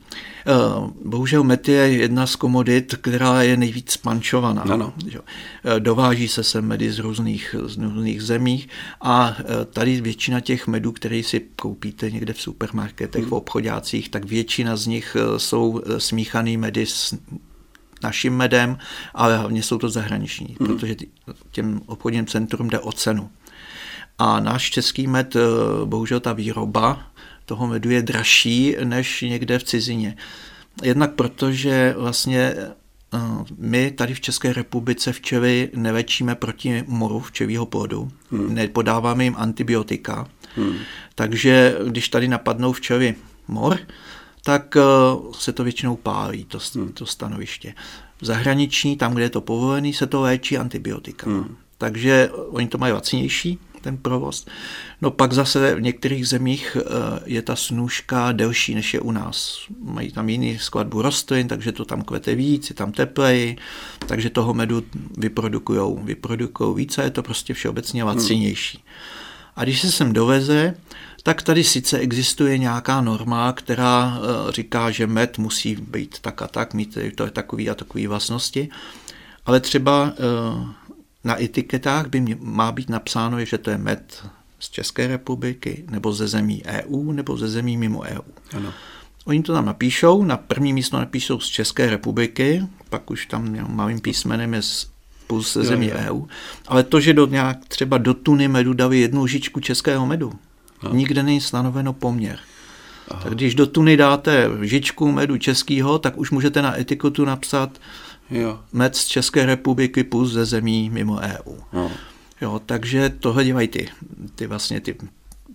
Eh, 0.47 0.91
bohužel 1.05 1.45
med 1.45 1.69
je 1.69 1.75
jedna 1.75 2.27
z 2.27 2.37
komodit, 2.37 2.95
která 3.01 3.43
je 3.43 3.57
nejvíc 3.57 3.97
pančovaná. 3.97 4.63
Ano. 4.63 4.93
Eh, 5.15 5.81
dováží 5.81 6.29
se 6.29 6.45
sem 6.45 6.65
medy 6.65 6.93
z 6.93 6.99
různých, 6.99 7.55
z 7.65 7.79
různých 7.79 8.23
zemí 8.23 8.69
a 9.01 9.37
eh, 9.39 9.65
tady 9.65 10.01
většina 10.01 10.41
těch 10.41 10.67
medů, 10.67 10.93
které 10.93 11.23
si 11.23 11.41
koupíte 11.57 12.11
někde 12.11 12.33
v 12.33 12.41
supermarketech, 12.41 13.23
hmm. 13.23 13.31
v 13.31 13.35
obchodácích, 13.35 14.09
tak 14.09 14.25
většina 14.25 14.77
z 14.77 14.87
nich 14.87 15.17
jsou 15.37 15.83
smíchaný 15.99 16.57
medy 16.57 16.87
s 16.87 17.19
naším 18.03 18.37
medem, 18.37 18.79
ale 19.15 19.37
hlavně 19.37 19.63
jsou 19.63 19.79
to 19.79 19.89
zahraniční, 19.89 20.57
hmm. 20.61 20.69
protože 20.69 20.97
těm 21.51 21.81
obchodním 21.87 22.27
centrum 22.27 22.71
jde 22.71 22.79
o 22.79 22.93
cenu. 22.93 23.31
A 24.19 24.41
náš 24.41 24.71
český 24.71 25.07
med, 25.07 25.37
bohužel 25.85 26.21
ta 26.21 26.33
výroba 26.33 27.10
toho 27.51 27.67
medu 27.67 27.91
je 27.91 28.03
dražší 28.03 28.77
než 28.85 29.21
někde 29.21 29.59
v 29.59 29.65
cizině. 29.65 30.17
Jednak 30.83 31.15
protože 31.15 31.95
vlastně 31.99 32.41
eh, 32.41 33.19
my 33.59 33.91
tady 33.91 34.15
v 34.15 34.21
České 34.21 34.53
republice 34.53 35.13
včely 35.13 35.71
nevečíme 35.75 36.35
proti 36.35 36.85
moru 36.87 37.21
včelího 37.21 37.67
plodu, 37.67 38.11
hmm. 38.31 38.55
nepodáváme 38.55 39.25
jim 39.25 39.35
antibiotika, 39.39 40.29
hmm. 40.57 40.77
takže 41.15 41.77
když 41.87 42.09
tady 42.09 42.29
napadnou 42.29 42.73
včely 42.73 43.15
mor, 43.49 43.79
tak 44.45 44.77
eh, 44.77 44.83
se 45.33 45.53
to 45.53 45.65
většinou 45.65 45.97
pálí, 45.97 46.45
to, 46.45 46.59
hmm. 46.75 46.93
to 46.93 47.07
stanoviště. 47.07 47.75
V 48.21 48.25
zahraniční, 48.27 48.97
tam, 48.97 49.15
kde 49.15 49.23
je 49.23 49.31
to 49.31 49.41
povolené, 49.41 49.93
se 49.93 50.07
to 50.07 50.21
léčí 50.21 50.59
antibiotika. 50.59 51.27
Hmm. 51.27 51.57
Takže 51.79 52.31
oni 52.33 52.69
to 52.69 52.79
mají 52.79 52.93
lacinější, 52.93 53.59
ten 53.81 53.97
provoz. 53.97 54.47
No 55.03 55.11
pak 55.11 55.33
zase 55.33 55.75
v 55.75 55.81
některých 55.81 56.29
zemích 56.29 56.77
eh, 56.81 57.21
je 57.27 57.43
ta 57.43 57.57
snůžka 57.57 58.33
delší, 58.33 58.75
než 58.75 58.95
je 58.95 59.01
u 59.01 59.13
nás. 59.13 59.59
Mají 59.83 60.13
tam 60.13 60.29
jiný 60.29 60.59
skladbu 60.59 61.03
rostlin, 61.03 61.49
takže 61.49 61.73
to 61.73 61.85
tam 61.85 62.03
kvete 62.03 62.35
víc, 62.35 62.71
je 62.71 62.77
tam 62.77 62.93
teplej, 62.93 63.57
takže 64.07 64.31
toho 64.31 64.55
medu 64.55 64.85
vyprodukujou, 65.19 66.01
vyprodukujou 66.05 66.75
více, 66.75 67.03
je 67.03 67.11
to 67.11 67.23
prostě 67.23 67.55
všeobecně 67.55 68.05
lacinější. 68.05 68.85
A 69.57 69.65
když 69.65 69.81
se 69.81 69.93
sem 69.93 70.13
doveze, 70.13 70.75
tak 71.23 71.43
tady 71.43 71.65
sice 71.65 71.99
existuje 71.99 72.59
nějaká 72.59 73.01
norma, 73.01 73.53
která 73.53 74.19
eh, 74.19 74.53
říká, 74.53 74.91
že 74.91 75.07
med 75.07 75.39
musí 75.39 75.77
být 75.77 76.19
tak 76.21 76.43
a 76.43 76.49
tak, 76.49 76.75
mít 76.75 76.99
to 77.15 77.25
je 77.25 77.31
takový 77.31 77.71
a 77.71 77.75
takový 77.75 78.07
vlastnosti, 78.07 78.69
ale 79.47 79.61
třeba 79.61 80.13
eh, 80.13 80.81
na 81.25 81.43
etiketách 81.43 82.07
by 82.07 82.21
mě, 82.21 82.37
má 82.41 82.73
být 82.73 82.89
napsáno, 82.89 83.45
že 83.45 83.59
to 83.59 83.71
je 83.71 83.79
med 83.79 84.29
z 84.61 84.71
České 84.71 85.07
republiky, 85.07 85.85
nebo 85.91 86.13
ze 86.13 86.29
zemí 86.29 86.63
EU, 86.65 87.13
nebo 87.13 87.37
ze 87.37 87.49
zemí 87.49 87.77
mimo 87.77 88.01
EU. 88.01 88.23
Ano. 88.57 88.73
Oni 89.25 89.43
to 89.43 89.53
tam 89.53 89.67
napíšou, 89.67 90.25
na 90.25 90.37
první 90.37 90.73
místo 90.73 90.99
napíšou 90.99 91.41
z 91.41 91.47
České 91.47 91.91
republiky, 91.91 92.63
pak 92.89 93.11
už 93.11 93.27
tam 93.27 93.75
malým 93.75 94.01
písmenem 94.01 94.55
je 94.55 94.63
z, 94.63 94.91
plus 95.27 95.53
ze 95.53 95.65
zemí 95.65 95.87
jo, 95.87 95.95
jo. 95.97 96.15
EU, 96.15 96.27
ale 96.69 96.83
to, 96.83 97.01
že 97.01 97.15
do 97.15 97.27
nějak 97.27 97.59
třeba 97.69 97.99
do 97.99 98.15
tuny 98.15 98.49
medu 98.49 98.73
dali 98.73 99.01
jednu 99.01 99.23
lžičku 99.23 99.61
českého 99.61 100.07
medu, 100.07 100.33
no. 100.83 100.95
nikde 100.95 101.23
není 101.23 101.41
stanoveno 101.41 101.93
poměr. 101.93 102.39
Aha. 103.09 103.23
Tak 103.23 103.35
když 103.35 103.55
do 103.55 103.67
tuny 103.67 103.97
dáte 103.97 104.47
lžičku 104.47 105.13
medu 105.13 105.39
českého, 105.39 105.99
tak 105.99 106.19
už 106.19 106.31
můžete 106.31 106.63
na 106.63 106.81
etiketu 106.81 107.25
napsat 107.25 107.81
Jo. 108.31 108.61
Med 108.73 108.97
z 108.97 109.07
České 109.07 109.47
republiky 109.47 110.05
plus 110.05 110.33
ze 110.33 110.45
zemí 110.45 110.91
mimo 110.91 111.17
EU. 111.17 111.57
Jo. 111.73 111.91
Jo, 112.41 112.61
takže 112.67 113.13
tohle 113.21 113.45
dělají 113.45 113.69
ty, 113.69 113.89
ty 114.35 114.47
vlastně 114.47 114.81
ty 114.81 114.97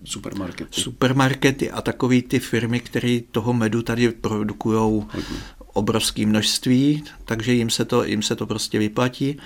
supermarkety. 0.04 0.80
supermarkety 0.80 1.70
a 1.70 1.82
takové 1.82 2.22
ty 2.22 2.38
firmy, 2.38 2.80
které 2.80 3.20
toho 3.30 3.52
medu 3.52 3.82
tady 3.82 4.08
produkují 4.08 5.04
obrovské 5.72 6.26
množství, 6.26 7.04
takže 7.24 7.52
jim 7.52 7.70
se, 7.70 7.84
to, 7.84 8.04
jim 8.04 8.22
se 8.22 8.36
to 8.36 8.46
prostě 8.46 8.78
vyplatí. 8.78 9.38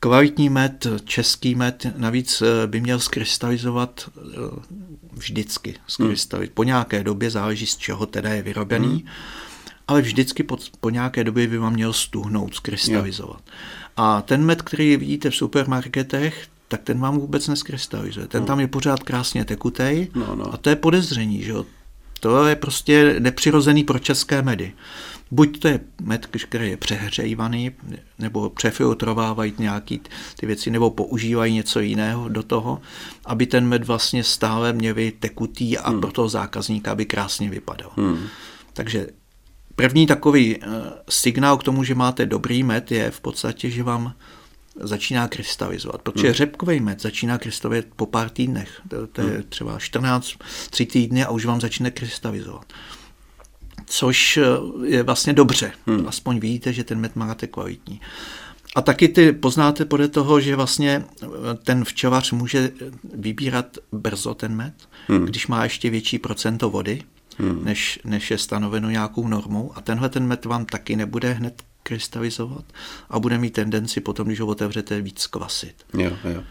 Kvalitní 0.00 0.48
med, 0.48 0.86
český 1.04 1.54
med, 1.54 1.86
navíc 1.96 2.42
eh, 2.42 2.66
by 2.66 2.80
měl 2.80 3.00
skrystalizovat 3.00 4.10
eh, 4.16 4.22
vždycky. 5.12 5.74
Skrystalizovat. 5.86 6.48
Hmm. 6.48 6.54
Po 6.54 6.64
nějaké 6.64 7.04
době 7.04 7.30
záleží, 7.30 7.66
z 7.66 7.76
čeho 7.76 8.06
teda 8.06 8.30
je 8.30 8.42
vyrobený. 8.42 8.88
Hmm 8.88 9.08
ale 9.88 10.02
vždycky 10.02 10.42
po, 10.42 10.58
po 10.80 10.90
nějaké 10.90 11.24
době 11.24 11.46
by 11.46 11.58
vám 11.58 11.72
měl 11.72 11.92
stuhnout, 11.92 12.54
skrystalizovat. 12.54 13.42
Jo. 13.46 13.52
A 13.96 14.22
ten 14.22 14.44
med, 14.44 14.62
který 14.62 14.96
vidíte 14.96 15.30
v 15.30 15.36
supermarketech, 15.36 16.46
tak 16.68 16.82
ten 16.82 17.00
vám 17.00 17.18
vůbec 17.18 17.48
neskrystalizuje. 17.48 18.26
Ten 18.26 18.40
no. 18.40 18.46
tam 18.46 18.60
je 18.60 18.68
pořád 18.68 19.02
krásně 19.02 19.44
tekutej 19.44 20.08
no, 20.14 20.36
no. 20.36 20.54
a 20.54 20.56
to 20.56 20.70
je 20.70 20.76
podezření, 20.76 21.42
že 21.42 21.50
jo. 21.50 21.64
To 22.20 22.46
je 22.46 22.56
prostě 22.56 23.16
nepřirozený 23.18 23.84
pro 23.84 23.98
české 23.98 24.42
medy. 24.42 24.72
Buď 25.30 25.58
to 25.58 25.68
je 25.68 25.80
med, 26.02 26.26
který 26.26 26.70
je 26.70 26.76
přehřejvaný, 26.76 27.70
nebo 28.18 28.50
přefiltrovávají 28.50 29.54
nějaký 29.58 30.00
ty 30.36 30.46
věci, 30.46 30.70
nebo 30.70 30.90
používají 30.90 31.54
něco 31.54 31.80
jiného 31.80 32.28
do 32.28 32.42
toho, 32.42 32.80
aby 33.24 33.46
ten 33.46 33.66
med 33.66 33.84
vlastně 33.84 34.24
stále 34.24 34.72
měl 34.72 34.94
tekutý 35.18 35.78
a 35.78 35.90
hmm. 35.90 36.00
pro 36.00 36.12
toho 36.12 36.28
zákazníka 36.28 36.92
aby 36.92 37.04
krásně 37.04 37.50
vypadal. 37.50 37.90
Hmm. 37.96 38.26
Takže 38.72 39.06
První 39.76 40.06
takový 40.06 40.56
eh, 40.56 40.66
signál 41.08 41.56
k 41.56 41.62
tomu, 41.62 41.84
že 41.84 41.94
máte 41.94 42.26
dobrý 42.26 42.62
med, 42.62 42.92
je 42.92 43.10
v 43.10 43.20
podstatě, 43.20 43.70
že 43.70 43.82
vám 43.82 44.14
začíná 44.80 45.28
krystalizovat, 45.28 46.02
protože 46.02 46.26
hmm. 46.26 46.34
řepkový 46.34 46.80
med 46.80 47.02
začíná 47.02 47.38
krystalizovat 47.38 47.94
po 47.96 48.06
pár 48.06 48.30
týdnech. 48.30 48.80
To, 48.88 49.06
to 49.06 49.20
je 49.20 49.26
hmm. 49.26 49.42
třeba 49.48 49.78
14, 49.78 50.32
3 50.70 50.86
týdny 50.86 51.24
a 51.24 51.30
už 51.30 51.44
vám 51.44 51.60
začne 51.60 51.90
krystalizovat. 51.90 52.72
Což 53.86 54.36
eh, 54.36 54.42
je 54.86 55.02
vlastně 55.02 55.32
dobře. 55.32 55.72
Hmm. 55.86 56.08
Aspoň 56.08 56.38
vidíte, 56.38 56.72
že 56.72 56.84
ten 56.84 57.00
med 57.00 57.16
máte 57.16 57.46
kvalitní. 57.46 58.00
A 58.74 58.82
taky 58.82 59.08
ty 59.08 59.32
poznáte 59.32 59.84
podle 59.84 60.08
toho, 60.08 60.40
že 60.40 60.56
vlastně 60.56 61.04
eh, 61.22 61.26
ten 61.62 61.84
včelař 61.84 62.32
může 62.32 62.70
vybírat 63.14 63.78
brzo 63.92 64.34
ten 64.34 64.56
med, 64.56 64.74
hmm. 65.08 65.24
když 65.24 65.46
má 65.46 65.64
ještě 65.64 65.90
větší 65.90 66.18
procento 66.18 66.70
vody, 66.70 67.02
hmm. 67.38 67.64
než, 67.64 68.00
než 68.04 68.30
je 68.30 68.38
stanoveno 68.38 68.90
nějakou 68.90 69.28
normou. 69.28 69.72
A 69.74 69.80
tenhle 69.80 70.08
ten 70.08 70.26
med 70.26 70.44
vám 70.44 70.66
taky 70.66 70.96
nebude 70.96 71.32
hned 71.32 71.62
krystalizovat 71.82 72.64
a 73.10 73.18
bude 73.18 73.38
mít 73.38 73.52
tendenci 73.52 74.00
potom, 74.00 74.26
když 74.26 74.40
ho 74.40 74.46
otevřete, 74.46 75.00
víc 75.00 75.26
kvasit. 75.26 75.74
Jo, 75.94 76.16
jo. 76.24 76.42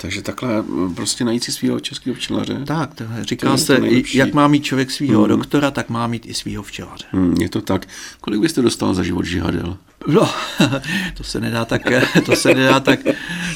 Takže 0.00 0.22
takhle 0.22 0.64
prostě 0.94 1.24
najít 1.24 1.44
si 1.44 1.52
svého 1.52 1.80
českého 1.80 2.16
včelaře. 2.16 2.60
Tak, 2.66 2.94
to 2.94 3.04
říká 3.22 3.56
se, 3.56 3.80
jak 4.14 4.34
má 4.34 4.48
mít 4.48 4.64
člověk 4.64 4.90
svého 4.90 5.20
hmm. 5.20 5.28
doktora, 5.28 5.70
tak 5.70 5.88
má 5.88 6.06
mít 6.06 6.26
i 6.26 6.34
svého 6.34 6.62
včelaře. 6.62 7.04
Hmm, 7.10 7.34
je 7.40 7.48
to 7.48 7.60
tak. 7.60 7.86
Kolik 8.20 8.40
byste 8.40 8.62
dostal 8.62 8.94
za 8.94 9.02
život 9.02 9.24
žihadel? 9.24 9.78
No, 10.06 10.30
to 11.16 11.24
se 11.24 11.40
nedá 11.40 11.64
tak, 11.64 11.82
to 12.26 12.36
se 12.36 12.54
nedá 12.54 12.80
tak 12.80 13.00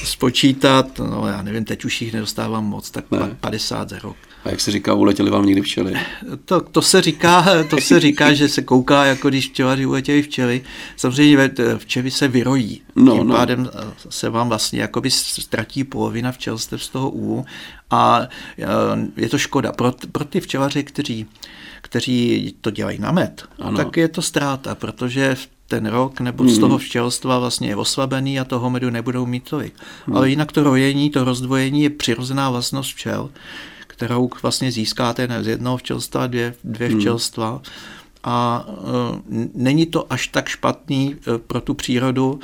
spočítat, 0.04 0.98
no 0.98 1.26
já 1.26 1.42
nevím, 1.42 1.64
teď 1.64 1.84
už 1.84 2.02
jich 2.02 2.12
nedostávám 2.12 2.64
moc, 2.64 2.90
tak 2.90 3.10
ne. 3.10 3.36
50 3.40 3.88
za 3.88 3.98
rok. 3.98 4.16
A 4.44 4.50
jak 4.50 4.60
se 4.60 4.70
říká, 4.70 4.94
uletěli 4.94 5.30
vám 5.30 5.46
někdy 5.46 5.62
včely? 5.62 5.94
To, 6.44 6.60
to, 6.60 6.82
se 6.82 7.02
říká, 7.02 7.46
to 7.70 7.80
se 7.80 8.00
říká, 8.00 8.32
že 8.32 8.48
se 8.48 8.62
kouká, 8.62 9.04
jako 9.04 9.28
když 9.28 9.48
včelaři 9.48 9.86
uletěli 9.86 10.22
včely. 10.22 10.62
Samozřejmě 10.96 11.50
včely 11.76 12.10
se 12.10 12.28
vyrojí. 12.28 12.82
No, 12.96 13.16
Tím 13.16 13.26
no. 13.26 13.34
pádem 13.34 13.70
se 14.08 14.30
vám 14.30 14.48
vlastně 14.48 14.80
jakoby 14.80 15.10
ztratí 15.10 15.84
polovina 15.84 16.31
včelstev 16.32 16.82
z 16.82 16.88
toho 16.88 17.10
úlu 17.10 17.44
a 17.90 18.28
je 19.16 19.28
to 19.28 19.38
škoda. 19.38 19.72
Pro, 19.72 19.92
pro 20.12 20.24
ty 20.24 20.40
včelaře, 20.40 20.82
kteří, 20.82 21.26
kteří 21.82 22.54
to 22.60 22.70
dělají 22.70 22.98
na 22.98 23.12
med, 23.12 23.44
ano. 23.58 23.76
tak 23.76 23.96
je 23.96 24.08
to 24.08 24.22
ztráta, 24.22 24.74
protože 24.74 25.36
ten 25.72 25.86
rok 25.86 26.20
nebo 26.20 26.48
z 26.48 26.52
hmm. 26.52 26.60
toho 26.60 26.78
včelstva 26.78 27.38
vlastně 27.38 27.68
je 27.68 27.76
oslabený 27.76 28.40
a 28.40 28.44
toho 28.44 28.70
medu 28.70 28.90
nebudou 28.90 29.26
mít 29.26 29.50
tolik. 29.50 29.74
Hmm. 30.06 30.16
Ale 30.16 30.30
jinak 30.30 30.52
to 30.52 30.62
rojení, 30.62 31.10
to 31.10 31.24
rozdvojení 31.24 31.82
je 31.82 31.90
přirozená 31.90 32.50
vlastnost 32.50 32.90
včel, 32.90 33.30
kterou 33.86 34.30
vlastně 34.42 34.72
získáte 34.72 35.28
z 35.40 35.46
jednoho 35.46 35.76
včelstva, 35.76 36.26
dvě, 36.26 36.54
dvě 36.64 36.88
hmm. 36.88 37.00
včelstva. 37.00 37.62
A 38.24 38.66
e, 38.68 39.48
není 39.54 39.86
to 39.86 40.12
až 40.12 40.28
tak 40.28 40.48
špatný 40.48 41.16
e, 41.16 41.38
pro 41.38 41.60
tu 41.60 41.74
přírodu, 41.74 42.40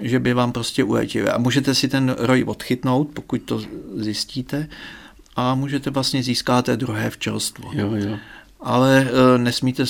že 0.00 0.18
by 0.18 0.32
vám 0.34 0.52
prostě 0.52 0.84
uletěli. 0.84 1.28
A 1.28 1.38
můžete 1.38 1.74
si 1.74 1.88
ten 1.88 2.16
roj 2.18 2.44
odchytnout, 2.46 3.08
pokud 3.14 3.42
to 3.42 3.62
zjistíte, 3.96 4.68
a 5.36 5.54
můžete 5.54 5.90
vlastně 5.90 6.22
získat 6.22 6.66
druhé 6.66 7.10
včelstvo. 7.10 7.70
Jo, 7.72 7.94
jo. 7.94 8.18
Ale 8.62 9.08
e, 9.34 9.38
nesmíte 9.38 9.82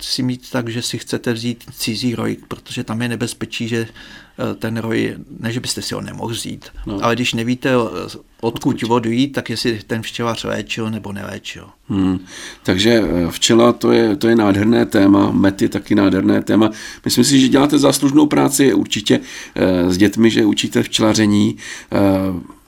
si 0.00 0.22
mít 0.22 0.50
tak, 0.50 0.68
že 0.68 0.82
si 0.82 0.98
chcete 0.98 1.32
vzít 1.32 1.64
cizí 1.72 2.14
roj, 2.14 2.36
protože 2.48 2.84
tam 2.84 3.02
je 3.02 3.08
nebezpečí, 3.08 3.68
že 3.68 3.76
e, 3.78 4.54
ten 4.54 4.76
roj, 4.76 5.14
ne, 5.40 5.52
že 5.52 5.60
byste 5.60 5.82
si 5.82 5.94
ho 5.94 6.00
nemohl 6.00 6.32
vzít, 6.32 6.68
no. 6.86 6.98
ale 7.02 7.14
když 7.14 7.34
nevíte, 7.34 7.70
odkud 8.40 8.82
vodu 8.82 9.10
jít, 9.10 9.28
tak 9.28 9.50
jestli 9.50 9.80
ten 9.86 10.02
včelař 10.02 10.44
léčil 10.44 10.90
nebo 10.90 11.12
neléčil. 11.12 11.66
Hmm. 11.88 12.18
Takže 12.62 13.02
včela 13.30 13.72
to 13.72 13.92
je, 13.92 14.16
to 14.16 14.28
je 14.28 14.36
nádherné 14.36 14.86
téma, 14.86 15.30
mety 15.30 15.68
taky 15.68 15.94
nádherné 15.94 16.42
téma. 16.42 16.70
Myslím 17.04 17.24
si, 17.24 17.40
že 17.40 17.48
děláte 17.48 17.78
záslužnou 17.78 18.26
práci 18.26 18.74
určitě 18.74 19.20
s 19.88 19.96
dětmi, 19.96 20.30
že 20.30 20.44
učíte 20.44 20.82
včelaření. 20.82 21.56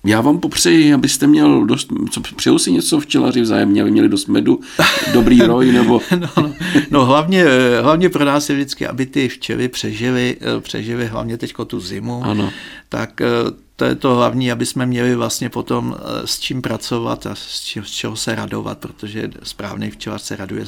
Já 0.04 0.20
vám 0.20 0.38
popřeji, 0.38 0.94
abyste 0.94 1.26
měl 1.26 1.66
dost, 1.66 1.88
co, 2.10 2.20
přeju 2.36 2.58
si 2.58 2.72
něco 2.72 3.00
včelaři 3.00 3.40
vzájemně, 3.40 3.82
aby 3.82 3.90
měli 3.90 4.08
dost 4.08 4.26
medu, 4.26 4.60
dobrý 5.12 5.40
roj, 5.40 5.72
nebo... 5.72 6.00
no, 6.20 6.28
no, 6.42 6.54
no 6.90 7.04
hlavně, 7.04 7.44
hlavně 7.82 8.08
pro 8.08 8.24
nás 8.24 8.50
je 8.50 8.56
vždycky, 8.56 8.86
aby 8.86 9.06
ty 9.06 9.28
včely 9.28 9.68
přežily, 9.68 10.36
přežily 10.60 11.06
hlavně 11.06 11.38
teď 11.38 11.54
tu 11.66 11.80
zimu, 11.80 12.24
ano. 12.24 12.50
tak 12.88 13.20
eh, 13.20 13.26
to 13.82 13.86
je 13.86 13.94
to 13.94 14.14
hlavní, 14.14 14.52
aby 14.52 14.66
jsme 14.66 14.86
měli 14.86 15.14
vlastně 15.14 15.48
potom 15.48 15.96
eh, 15.96 16.26
s 16.26 16.38
čím 16.38 16.62
pracovat 16.62 17.26
a 17.26 17.34
z 17.34 17.90
čeho 17.90 18.16
se 18.16 18.34
radovat, 18.34 18.78
protože 18.78 19.30
správný 19.42 19.90
včelař 19.90 20.22
se 20.22 20.36
raduje 20.36 20.64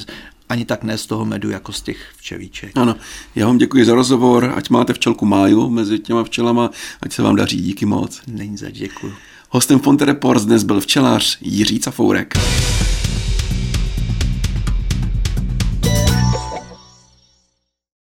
ani 0.49 0.65
tak 0.65 0.83
ne 0.83 0.97
z 0.97 1.05
toho 1.05 1.25
medu, 1.25 1.49
jako 1.49 1.71
z 1.71 1.81
těch 1.81 1.97
včelíček. 2.17 2.71
Ano, 2.77 2.95
já 3.35 3.47
vám 3.47 3.57
děkuji 3.57 3.85
za 3.85 3.95
rozhovor, 3.95 4.53
ať 4.55 4.69
máte 4.69 4.93
včelku 4.93 5.25
máju 5.25 5.69
mezi 5.69 5.99
těma 5.99 6.23
včelama, 6.23 6.69
ať 7.01 7.13
se 7.13 7.21
vám 7.21 7.35
daří, 7.35 7.61
díky 7.61 7.85
moc. 7.85 8.21
Není 8.27 8.57
za 8.57 8.69
děkuji. 8.69 9.13
Hostem 9.49 9.79
Fonte 9.79 10.05
Reports 10.05 10.45
dnes 10.45 10.63
byl 10.63 10.81
včelař 10.81 11.37
Jiří 11.41 11.79
Cafourek. 11.79 12.33